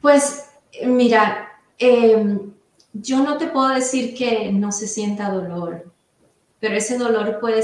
[0.00, 0.46] Pues
[0.86, 1.46] mira,
[1.76, 2.54] em,
[2.94, 5.92] yo no te puedo decir que no se sienta dolor,
[6.58, 7.62] pero ese dolor puede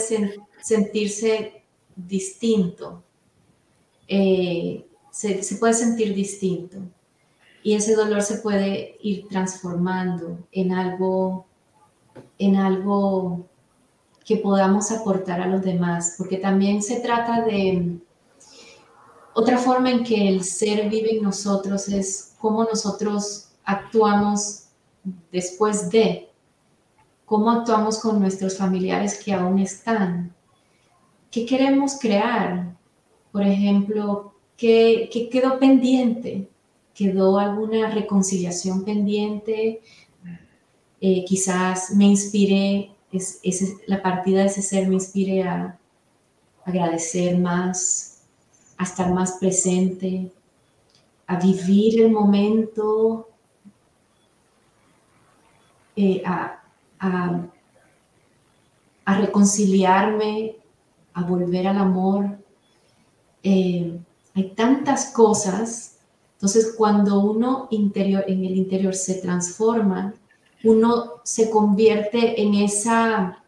[0.60, 1.62] sentirse
[1.96, 3.02] distinto.
[4.06, 6.76] Eh, se, puede sentir distinto
[7.62, 11.46] y ese dolor se puede ir transformando en algo,
[12.38, 13.48] en algo
[14.24, 17.98] que podamos aportar a los demás, porque también se trata de
[19.34, 24.66] otra forma en que el ser vive en nosotros es cómo nosotros actuamos
[25.30, 26.30] después de,
[27.24, 30.34] cómo actuamos con nuestros familiares que aún están,
[31.30, 32.76] qué queremos crear,
[33.32, 36.48] por ejemplo, qué, quedó pendiente,
[36.94, 39.82] quedó alguna reconciliación pendiente,
[41.00, 45.78] eh, quizás me inspire, es, la partida de ese ser me inspire a
[46.64, 48.22] agradecer más,
[48.76, 50.30] a estar más presente,
[51.26, 53.28] a vivir el momento,
[55.96, 56.60] eh, a,
[59.06, 60.56] reconciliarme,
[61.12, 62.38] a volver al amor.
[63.42, 63.98] Eh,
[64.34, 65.94] hay tantas cosas
[66.44, 70.12] entonces, cuando uno interior, en el interior se transforma,
[70.64, 73.44] uno se convierte en esa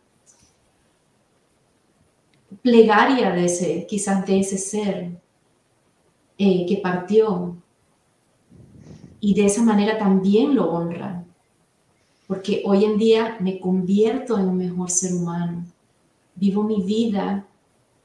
[2.63, 5.11] plegaria de ese, quizás de ese ser
[6.39, 7.57] eh, que partió.
[9.21, 11.25] Y de esa manera también lo honra.
[12.27, 15.65] Porque hoy en día me convierto en un mejor ser humano.
[16.35, 17.47] Vivo mi vida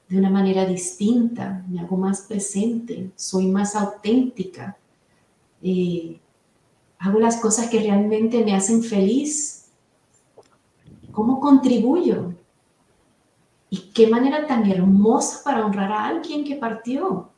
[0.07, 4.77] de una manera distinta, me hago más presente, soy más auténtica,
[5.61, 6.19] eh,
[7.01, 9.71] hago las cosas que realmente me hacen feliz,
[11.11, 12.33] cómo contribuyo
[13.69, 17.31] y qué manera tan hermosa para honrar a alguien que partió.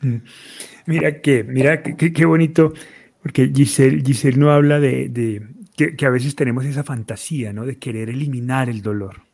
[0.00, 0.18] Mm.
[0.86, 2.72] Mira que, mira qué bonito,
[3.22, 5.42] porque Giselle, Giselle no habla de,
[5.76, 7.66] que, a veces tenemos esa fantasía, ¿no?
[7.66, 9.27] De querer eliminar el dolor.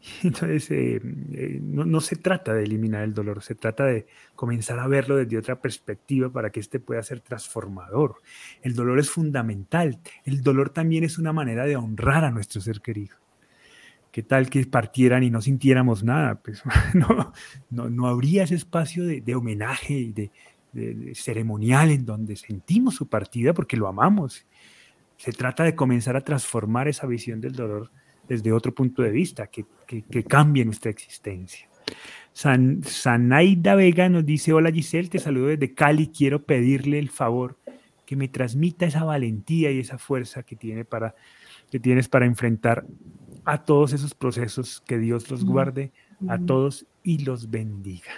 [0.22, 1.00] Entonces, eh,
[1.32, 5.36] eh, no, se trata de eliminar el dolor, se trata de comenzar a verlo desde
[5.36, 8.16] otra perspectiva para que éste pueda ser transformador.
[8.62, 9.98] El dolor es fundamental.
[10.24, 13.16] El dolor también es una manera de honrar a nuestro ser querido.
[14.10, 16.36] ¿Qué tal que partieran y no sintiéramos nada?
[16.36, 16.62] Pues
[16.94, 17.32] no,
[17.90, 20.30] no, habría ese espacio de, homenaje y de,
[21.14, 24.46] ceremonial en donde sentimos su partida porque lo amamos.
[25.16, 27.90] Se trata de comenzar a transformar esa visión del dolor
[28.30, 31.68] desde otro punto de vista, que, que, cambie nuestra existencia.
[32.32, 37.58] San, Sanaida Vega nos dice, hola Giselle, te saludo desde Cali, quiero pedirle el favor
[38.06, 41.16] que me transmita esa valentía y esa fuerza que, tiene para,
[41.72, 42.86] que tienes para enfrentar
[43.44, 45.90] a todos esos procesos, que Dios los guarde
[46.28, 48.12] a todos y los bendiga.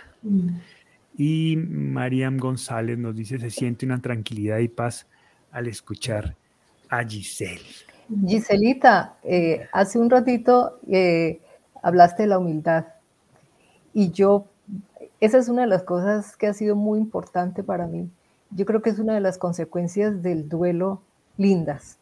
[1.16, 5.06] Y Mariam González nos dice, se siente una tranquilidad y paz
[5.50, 6.36] al escuchar
[6.90, 7.91] a Giselle.
[8.26, 11.40] Giselita, eh, hace un ratito eh,
[11.82, 12.86] hablaste de la humildad
[13.94, 14.46] y yo,
[15.20, 18.10] esa es una de las cosas que ha sido muy importante para mí.
[18.50, 21.02] Yo creo que es una de las consecuencias del duelo
[21.36, 21.98] lindas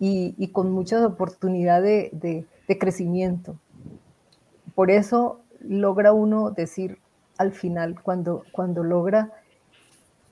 [0.00, 3.56] y, con muchas oportunidades de, de crecimiento.
[4.74, 6.98] Por eso logra uno decir
[7.36, 9.32] al final, cuando, cuando logra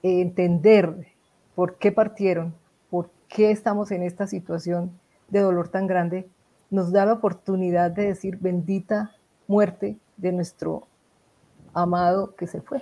[0.03, 1.07] entender
[1.55, 2.55] por qué partieron,
[2.97, 6.31] por qué estamos en esta situación de dolor tan grande,
[6.71, 9.15] nos da la oportunidad de decir bendita
[9.47, 10.87] muerte de nuestro
[11.75, 12.81] amado que se fue.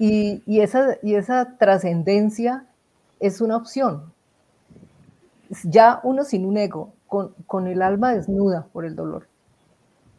[0.00, 2.66] Y, esa, y esa trascendencia
[3.20, 4.12] es una opción.
[5.62, 9.28] Ya uno sin un ego, con, con el alma desnuda por el dolor,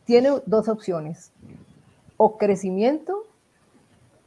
[0.05, 1.33] tiene dos opciones,
[2.15, 3.25] o crecimiento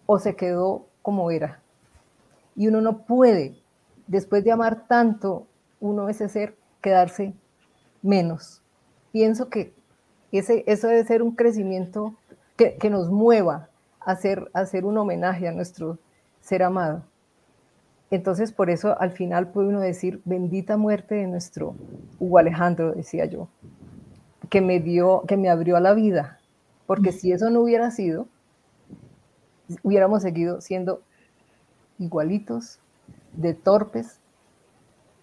[0.05, 1.63] o se quedó como era.
[2.55, 3.65] Y uno no puede
[4.07, 5.47] después de amar tanto
[5.81, 7.35] uno ese ser, quedarse
[8.03, 8.63] menos.
[9.13, 9.75] Pienso que
[10.33, 12.15] ese, eso debe ser un crecimiento
[12.57, 13.69] que, nos mueva
[14.01, 15.99] a hacer, a hacer un homenaje a nuestro
[16.41, 17.03] ser amado.
[18.11, 21.75] Entonces, por eso al final puede uno decir, bendita muerte de nuestro
[22.19, 23.49] Hugo Alejandro, decía yo,
[24.49, 26.39] que me dio, que me abrió a la vida,
[26.87, 28.29] porque si eso no hubiera sido,
[29.83, 31.03] hubiéramos seguido siendo
[31.99, 32.79] igualitos,
[33.37, 34.19] de torpes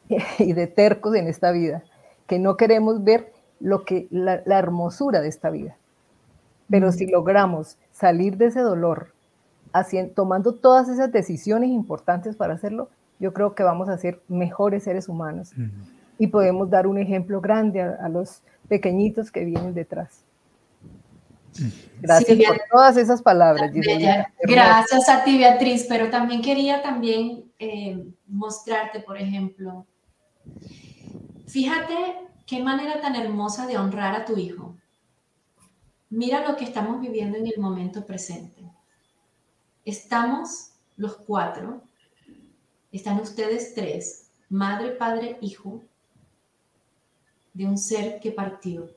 [0.39, 1.83] y de tercos en esta vida,
[2.27, 5.77] que no queremos ver lo que la, hermosura de esta vida.
[6.69, 9.13] Pero si logramos salir de ese dolor,
[9.73, 12.89] haciendo, tomando todas esas decisiones importantes para hacerlo,
[13.19, 15.53] yo creo que vamos a ser mejores seres humanos
[16.17, 20.23] y podemos dar un ejemplo grande a, los pequeñitos que vienen detrás.
[22.01, 23.71] Gracias por todas esas palabras.
[24.41, 29.85] Gracias a ti, Beatriz, pero también quería también eh, mostrarte, por ejemplo,
[31.47, 31.95] fíjate
[32.45, 34.75] qué manera tan hermosa de honrar a tu hijo.
[36.09, 38.63] Mira lo que estamos viviendo en el momento presente.
[39.85, 41.83] Estamos los cuatro,
[42.91, 45.81] están ustedes tres, madre, padre, hijo,
[47.53, 48.89] de un ser que partió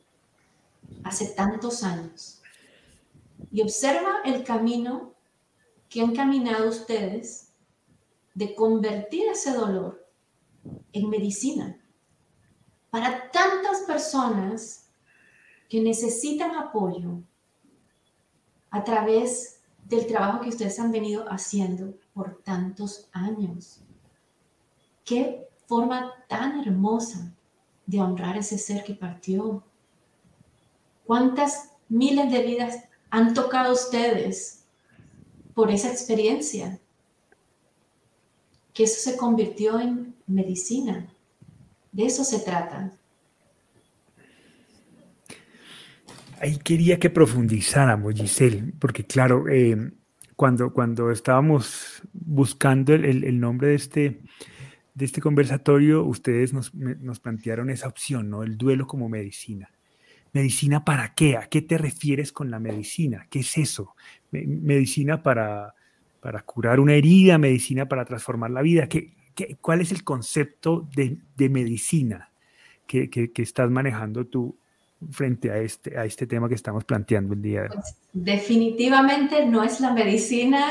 [1.04, 2.35] hace tantos años.
[3.50, 5.14] Y observa el camino
[5.88, 7.52] que han caminado ustedes
[8.34, 10.06] de convertir ese dolor
[10.92, 11.80] en medicina
[12.90, 14.88] para tantas personas
[15.68, 17.22] que necesitan apoyo
[18.70, 23.80] a través del trabajo que ustedes han venido haciendo por tantos años.
[25.04, 27.32] Qué forma tan hermosa
[27.86, 29.62] de honrar ese ser que partió.
[31.04, 34.64] ¿Cuántas miles de vidas han tocado ustedes
[35.54, 36.80] por esa experiencia?
[38.76, 41.06] que eso se convirtió en medicina.
[41.92, 42.92] De eso se trata.
[46.38, 49.92] Ahí quería que profundizáramos, Giselle, porque claro, eh,
[50.36, 54.20] cuando, cuando estábamos buscando el, nombre de este,
[54.92, 58.42] de este conversatorio, ustedes nos, nos, plantearon esa opción, ¿no?
[58.42, 59.70] El duelo como medicina.
[60.36, 61.36] ¿Medicina para qué?
[61.36, 63.26] ¿A qué te refieres con la medicina?
[63.30, 63.94] ¿Qué es eso?
[64.30, 65.74] ¿Medicina para,
[66.26, 68.88] para curar una herida, medicina para transformar la vida.
[68.88, 69.12] ¿Qué,
[69.60, 72.32] cuál es el concepto de, medicina
[72.84, 74.58] que, estás manejando tú
[75.12, 77.74] frente a este, a este tema que estamos planteando el día de hoy?
[77.74, 80.66] Pues, definitivamente no es la medicina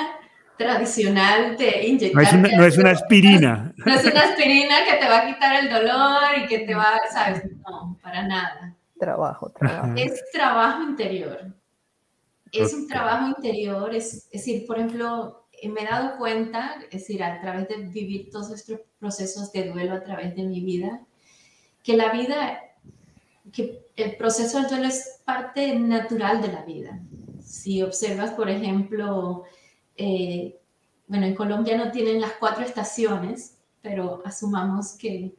[0.58, 2.22] tradicional de inyectar.
[2.22, 3.74] No es, una, aspirina.
[3.78, 7.00] No es una aspirina que te va a quitar el dolor y que te va,
[7.14, 7.44] ¿sabes?
[7.66, 8.75] No, para nada.
[9.00, 9.94] Trabajo, trabajo.
[9.96, 11.54] Es trabajo interior.
[12.52, 17.22] Es un trabajo interior, es, decir, por ejemplo, eh, me he dado cuenta, es decir,
[17.24, 21.02] a través de vivir todos estos procesos de duelo a través de mi vida,
[21.84, 22.62] que la vida,
[23.52, 27.02] que el proceso del duelo es parte natural de la vida.
[27.44, 29.44] Si observas, por ejemplo,
[29.98, 30.58] eh,
[31.08, 35.36] bueno, en Colombia no tienen las cuatro estaciones, pero asumamos que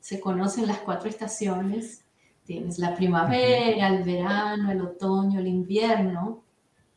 [0.00, 2.04] se conocen las cuatro estaciones.
[2.48, 6.40] Tienes la primavera, el verano, el otoño, el invierno,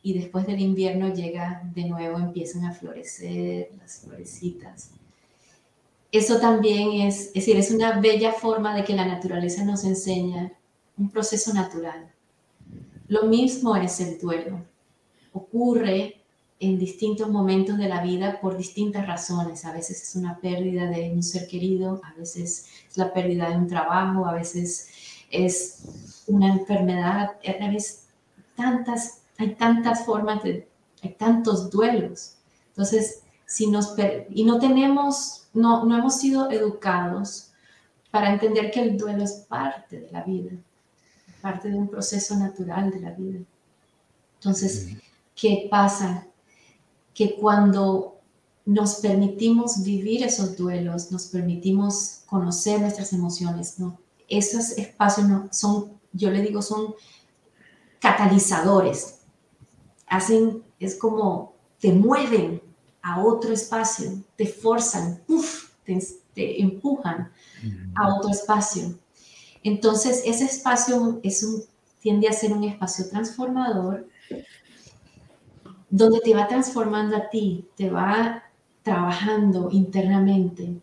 [0.01, 4.91] y después del invierno llega de nuevo, empiezan a florecer las florecitas.
[6.09, 10.53] Eso también es, es decir, es una bella forma de que la naturaleza nos enseña
[10.97, 12.09] un proceso natural.
[13.09, 14.63] Lo mismo es el duelo.
[15.33, 16.21] Ocurre
[16.61, 19.65] en distintos momentos de la vida por distintas razones.
[19.65, 23.57] A veces es una pérdida de un ser querido, a veces es la pérdida de
[23.57, 24.87] un trabajo, a veces
[25.31, 28.07] es una enfermedad, a veces
[28.55, 30.67] tantas, hay tantas formas de,
[31.01, 32.35] hay tantos duelos.
[32.69, 33.95] Entonces, si nos,
[34.29, 37.51] y no tenemos, no, no hemos sido educados
[38.11, 40.51] para entender que el duelo es parte de la vida,
[41.41, 43.39] parte de un proceso natural de la vida.
[44.39, 44.89] Entonces,
[45.35, 46.27] ¿qué pasa?
[47.13, 48.19] que cuando
[48.65, 53.97] nos permitimos vivir esos duelos, nos permitimos conocer nuestras emociones, ¿no?
[54.31, 56.95] Esos espacios no, son, yo le digo, son
[57.99, 59.19] catalizadores.
[60.07, 62.61] Hacen, es como te mueven
[63.01, 65.21] a otro espacio, te forzan,
[66.33, 67.31] te, empujan
[67.95, 68.97] a otro espacio.
[69.63, 71.63] Entonces, ese espacio es un,
[71.99, 74.07] tiende a ser un espacio transformador
[75.89, 78.43] donde te va transformando a ti, te va
[78.81, 80.79] trabajando internamente.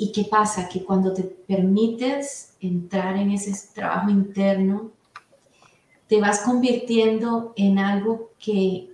[0.00, 0.68] ¿Y qué pasa?
[0.68, 4.92] Que cuando te permites entrar en ese trabajo interno,
[6.06, 8.90] te vas convirtiendo en algo que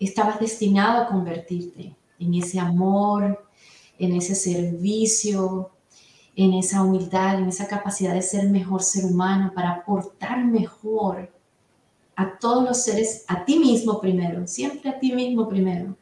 [0.00, 3.46] estabas destinado a convertirte, en ese amor,
[3.98, 5.70] en ese servicio,
[6.34, 11.32] en esa humildad, en esa capacidad de ser mejor ser humano, para aportar mejor
[12.16, 15.96] a todos los seres, a ti mismo primero, siempre a ti mismo primero,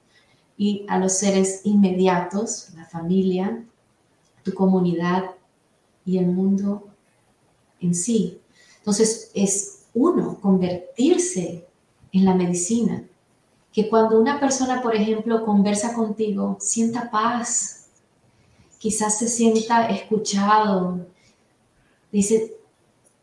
[0.56, 3.64] y a los seres inmediatos, la familia,
[4.50, 5.30] tu comunidad
[6.04, 6.88] y el mundo
[7.80, 8.40] en sí.
[8.78, 11.66] Entonces es uno, convertirse
[12.12, 13.04] en la medicina,
[13.72, 17.86] que cuando una persona, por ejemplo, conversa contigo, sienta paz,
[18.78, 21.06] quizás se sienta escuchado,
[22.10, 22.56] dice,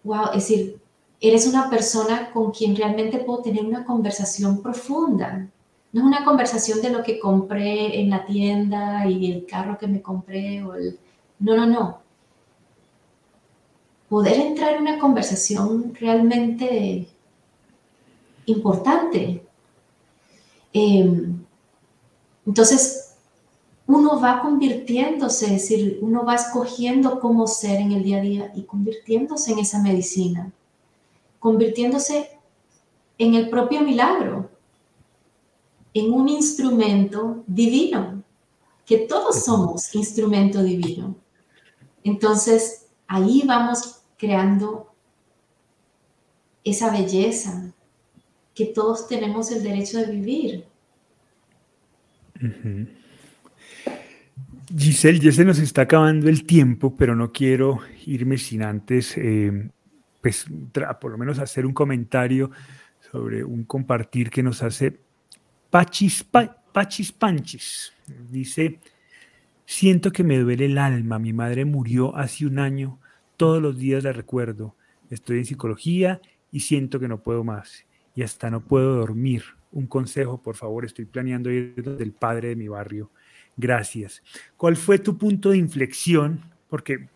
[0.03, 0.79] wow, es decir,
[1.19, 5.49] eres una persona con quien realmente puedo tener una conversación profunda.
[5.91, 9.87] No es una conversación de lo que compré en la tienda y el carro que
[9.87, 10.99] me compré o el...
[11.39, 12.01] No, no, no.
[14.09, 17.07] Poder entrar en una conversación realmente
[18.45, 19.45] importante.
[20.73, 21.43] Em,
[22.45, 23.15] entonces,
[23.85, 28.51] uno va convirtiéndose, es decir, uno va escogiendo cómo ser en el día a día
[28.55, 30.51] y convirtiéndose en esa medicina
[31.39, 32.29] convirtiéndose
[33.17, 34.49] en el propio milagro,
[35.93, 38.23] en un instrumento divino,
[38.85, 41.15] que todos somos instrumento divino.
[42.07, 44.93] Entonces, ahí vamos creando
[46.63, 47.73] esa belleza
[48.55, 50.65] que todos tenemos el derecho de vivir.
[54.73, 59.69] Giselle, ya se nos está acabando el tiempo, pero no quiero irme sin antes eh,
[60.21, 60.45] pues,
[61.01, 62.51] por lo menos hacer un comentario
[63.11, 64.97] sobre un compartir que nos hace
[65.69, 66.25] Pachis,
[66.71, 67.91] Pachis Panchis.
[68.31, 68.79] Dice,
[69.67, 72.99] siento que me duele el alma, mi madre murió hace un año,
[73.35, 74.75] todos los días la recuerdo,
[75.11, 79.43] estoy en psicología y siento que no puedo más y hasta no puedo dormir.
[79.71, 83.11] Un consejo, por favor, estoy planeando ir del padre de mi barrio.
[83.57, 84.23] Gracias.
[84.55, 86.39] ¿Cuál fue tu punto de inflexión?
[86.69, 87.09] Porque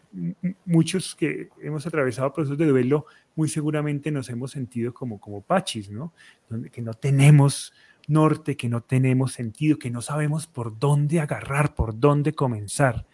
[0.66, 5.90] muchos que hemos atravesado procesos de duelo, muy seguramente nos hemos sentido como, como pachis,
[5.90, 6.14] ¿no?
[6.72, 7.74] Que no tenemos
[8.08, 13.06] norte, que no tenemos sentido, que no sabemos por dónde agarrar, por dónde comenzar.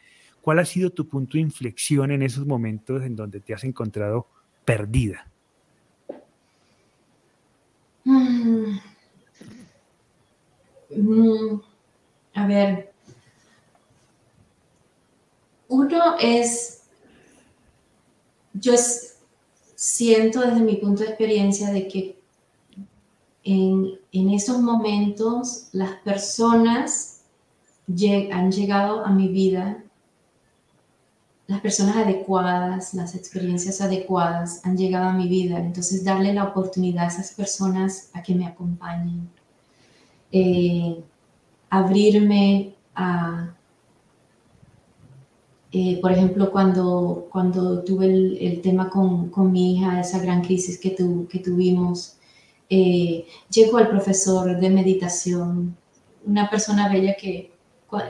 [0.42, 4.28] ¿Cuál ha sido tu punto de inflexión en esos momentos en donde te has encontrado
[4.64, 5.30] perdida?
[8.06, 8.80] Mm.
[10.96, 11.62] Mm.
[12.34, 12.94] A ver,
[15.68, 16.84] uno es
[18.54, 18.74] yo
[19.76, 22.17] siento desde mi punto de experiencia de que
[23.48, 27.22] en, esos momentos las personas
[28.32, 29.84] han llegado a mi vida,
[31.48, 35.60] las personas adecuadas, las experiencias adecuadas han llegado a mi vida.
[35.60, 39.30] Entonces, darle la oportunidad a esas personas a que me acompañen.
[40.34, 41.02] Eh,
[41.70, 43.56] abrirme a,
[45.72, 50.78] eh, por ejemplo, cuando, cuando tuve el, tema con, con, mi hija, esa gran crisis
[50.78, 50.94] que,
[51.30, 52.17] que tuvimos,
[52.70, 55.78] eh, llegó el profesor de meditación,
[56.26, 57.54] una persona bella que,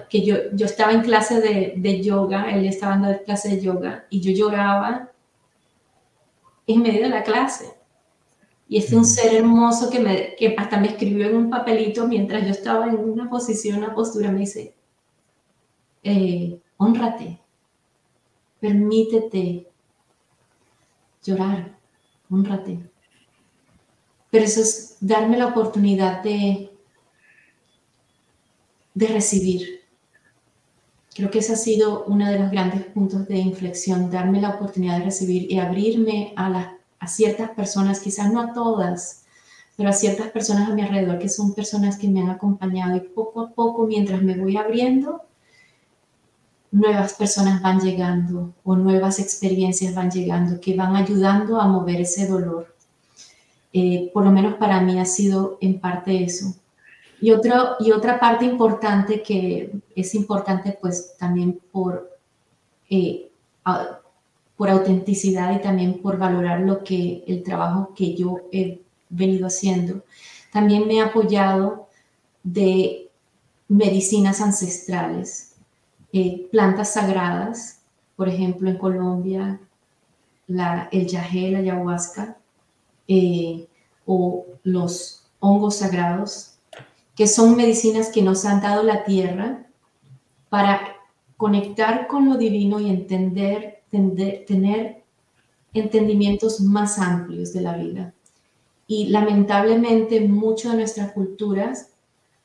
[0.10, 4.06] que yo, yo estaba en clase de, de yoga, él estaba en clase de yoga
[4.10, 5.12] y yo lloraba
[6.66, 7.74] en medio de la clase.
[8.70, 12.08] Y este es un ser hermoso que, me, que hasta me escribió en un papelito
[12.08, 14.76] mientras yo estaba en una posición, una postura, me dice,
[16.04, 17.40] eh, honrate,
[18.60, 19.68] permítete
[21.24, 21.78] llorar,
[22.30, 22.90] honrate.
[24.30, 26.72] Pero eso es darme la oportunidad de,
[28.94, 29.82] de recibir.
[31.16, 35.00] Creo que ese ha sido uno de los grandes puntos de inflexión, darme la oportunidad
[35.00, 39.24] de recibir y abrirme a, a ciertas personas, quizás no a todas,
[39.76, 43.02] pero a ciertas personas a mi alrededor que son personas que me han acompañado y
[43.02, 45.24] poco a poco mientras me voy abriendo,
[46.72, 52.28] nuevas personas van llegando o nuevas experiencias van llegando que van ayudando a mover ese
[52.28, 52.76] dolor.
[53.74, 56.56] Eh, por lo menos para mí ha sido en parte eso.
[57.20, 62.18] Y, otro, y otra parte importante que es importante pues también por,
[62.90, 63.30] eh,
[64.56, 70.04] por autenticidad y también por valorar lo que el trabajo que yo he venido haciendo.
[70.52, 71.88] También me he apoyado
[72.44, 73.10] de
[73.68, 75.56] medicinas ancestrales,
[76.14, 77.82] eh, plantas sagradas,
[78.16, 79.60] por ejemplo en Colombia,
[80.48, 82.37] la, el yagé, la ayahuasca,
[83.08, 83.68] eh,
[84.06, 86.56] o los hongos sagrados,
[87.16, 89.66] que son medicinas que nos han dado la tierra
[90.50, 90.98] para
[91.36, 95.04] conectar con lo divino y entender, tener
[95.74, 98.14] entendimientos más amplios de la vida.
[98.88, 101.92] Y lamentablemente mucho de nuestras culturas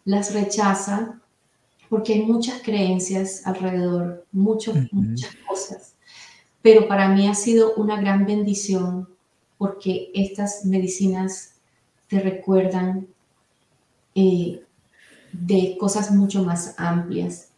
[0.04, 1.20] las rechaza
[1.88, 4.88] porque hay muchas creencias alrededor, muchas
[5.46, 5.94] cosas.
[6.62, 9.08] Pero para mí ha sido una gran bendición
[9.62, 11.52] porque estas medicinas
[12.08, 13.06] te recuerdan
[14.12, 14.60] eh,
[15.32, 17.50] de cosas mucho más amplias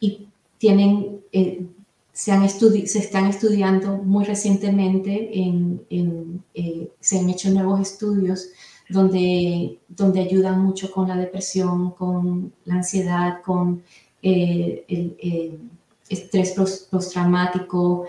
[0.00, 0.26] y
[0.58, 1.64] tienen, eh,
[2.12, 8.48] se, han se están estudiando muy recientemente, en, eh, se han hecho nuevos estudios
[8.88, 13.84] donde, donde ayudan mucho con la depresión, con la ansiedad, con
[14.22, 15.60] el,
[16.08, 16.50] estrés
[16.90, 18.06] postraumático,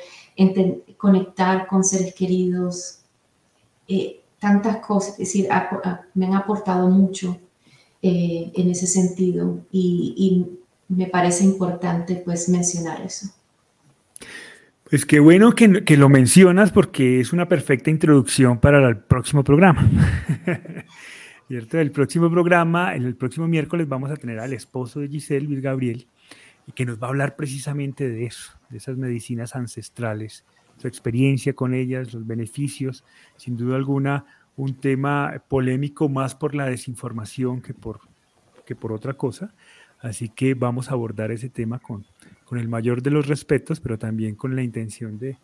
[0.98, 3.05] conectar con seres queridos,
[3.88, 5.48] eh, tantas cosas, es decir,
[6.14, 7.38] me han aportado mucho
[8.02, 10.46] eh, en ese sentido y,
[10.88, 13.26] me parece importante pues mencionar eso.
[14.88, 19.90] Pues qué bueno que, lo mencionas porque es una perfecta introducción para el próximo programa.
[21.50, 26.08] El próximo programa, el próximo miércoles vamos a tener al esposo de Giselle, Luis Gabriel,
[26.74, 30.44] que nos va a hablar precisamente de eso, de esas medicinas ancestrales
[30.78, 33.04] su experiencia con ellas, los beneficios,
[33.38, 34.26] sin duda alguna
[34.58, 38.00] un tema polémico más por la desinformación que por,
[38.66, 39.54] que por otra cosa.
[40.00, 42.06] Así que vamos a abordar ese tema con,
[42.44, 45.38] con el mayor de los respetos, pero también con la intención de,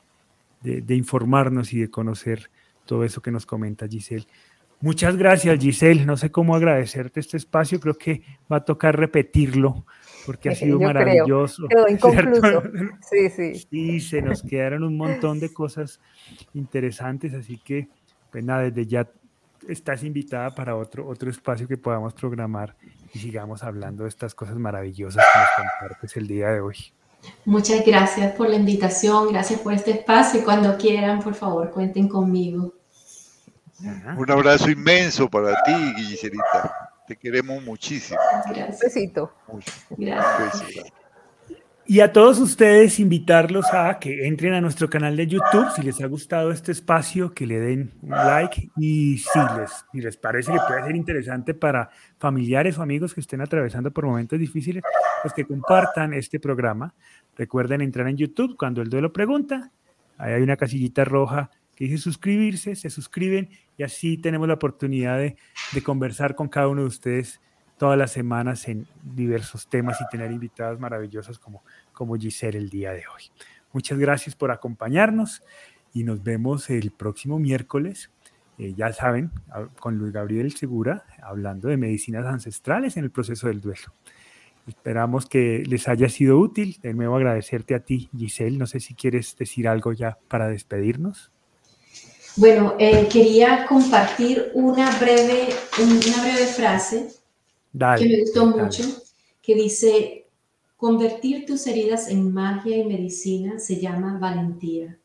[0.61, 2.49] de, informarnos y de conocer
[2.85, 4.27] todo eso que nos comenta Giselle.
[4.79, 6.05] Muchas gracias, Giselle.
[6.05, 7.79] No sé cómo agradecerte este espacio.
[7.79, 9.85] Creo que va a tocar repetirlo
[10.25, 11.67] porque ha sido maravilloso.
[11.67, 12.63] Quedó inconcluso.
[13.09, 13.67] Sí, sí.
[13.71, 15.99] Y se nos quedaron un montón de cosas
[16.53, 17.89] interesantes, así que,
[18.31, 19.09] pues nada, desde ya
[19.67, 22.75] estás invitada para otro, otro espacio que podamos programar
[23.13, 26.75] y sigamos hablando de estas cosas maravillosas que nos compartes el día de hoy.
[27.45, 32.07] Muchas gracias por la invitación, gracias por este espacio y cuando quieran, por favor, cuenten
[32.07, 32.73] conmigo.
[34.17, 36.90] Un abrazo inmenso para ti, Guillerita.
[37.11, 38.17] Te queremos muchísimo.
[38.47, 38.79] Gracias.
[38.79, 39.33] Besito.
[39.97, 40.93] Gracias.
[41.85, 45.99] Y a todos ustedes invitarlos a que entren a nuestro canal de YouTube, si les
[45.99, 50.53] ha gustado este espacio, que le den un like y si les, si les parece
[50.53, 54.81] que puede ser interesante para familiares o amigos que estén atravesando por momentos difíciles,
[55.21, 56.93] pues que compartan este programa.
[57.35, 59.69] Recuerden entrar en YouTube cuando el duelo pregunta,
[60.17, 61.51] ahí hay una casillita roja
[61.85, 65.35] dice suscribirse, se suscriben y así tenemos la oportunidad de,
[65.83, 67.41] conversar con cada uno de ustedes
[67.77, 72.91] todas las semanas en diversos temas y tener invitadas maravillosas como, como Giselle el día
[72.91, 73.23] de hoy.
[73.73, 75.41] Muchas gracias por acompañarnos
[75.93, 78.11] y nos vemos el próximo miércoles
[78.61, 79.31] eh, ya saben,
[79.79, 83.91] con Luis Gabriel Segura, hablando de medicinas ancestrales en el proceso del duelo.
[84.67, 86.77] Esperamos que les haya sido útil.
[86.83, 88.59] De nuevo agradecerte a ti, Giselle.
[88.59, 91.31] No sé si quieres decir algo ya para despedirnos.
[92.37, 97.13] Bueno, eh, quería compartir una breve, una breve frase
[97.73, 98.83] que me gustó mucho,
[99.41, 100.27] que dice,
[100.77, 104.97] convertir tus heridas en magia y medicina se llama valentía.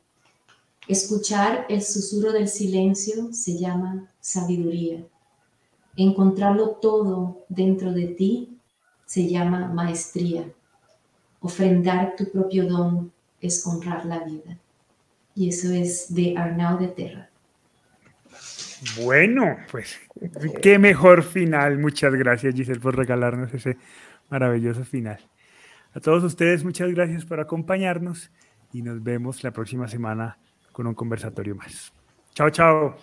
[0.87, 5.05] Escuchar el susurro del silencio se llama sabiduría.
[5.97, 8.57] Encontrarlo todo dentro de ti
[9.05, 10.49] se llama maestría.
[11.41, 14.61] Ofrendar tu propio don es honrar la vida.
[15.37, 17.31] Y eso es de Arnaud de Terra.
[19.03, 19.99] Bueno, pues
[20.63, 21.79] qué mejor final.
[21.79, 23.77] Muchas gracias Giselle por regalarnos ese
[24.29, 25.19] maravilloso final.
[25.95, 28.31] A todos ustedes muchas gracias por acompañarnos
[28.73, 30.39] y nos vemos la próxima semana
[30.73, 31.93] con un conversatorio más.
[32.35, 32.97] Chao, chao.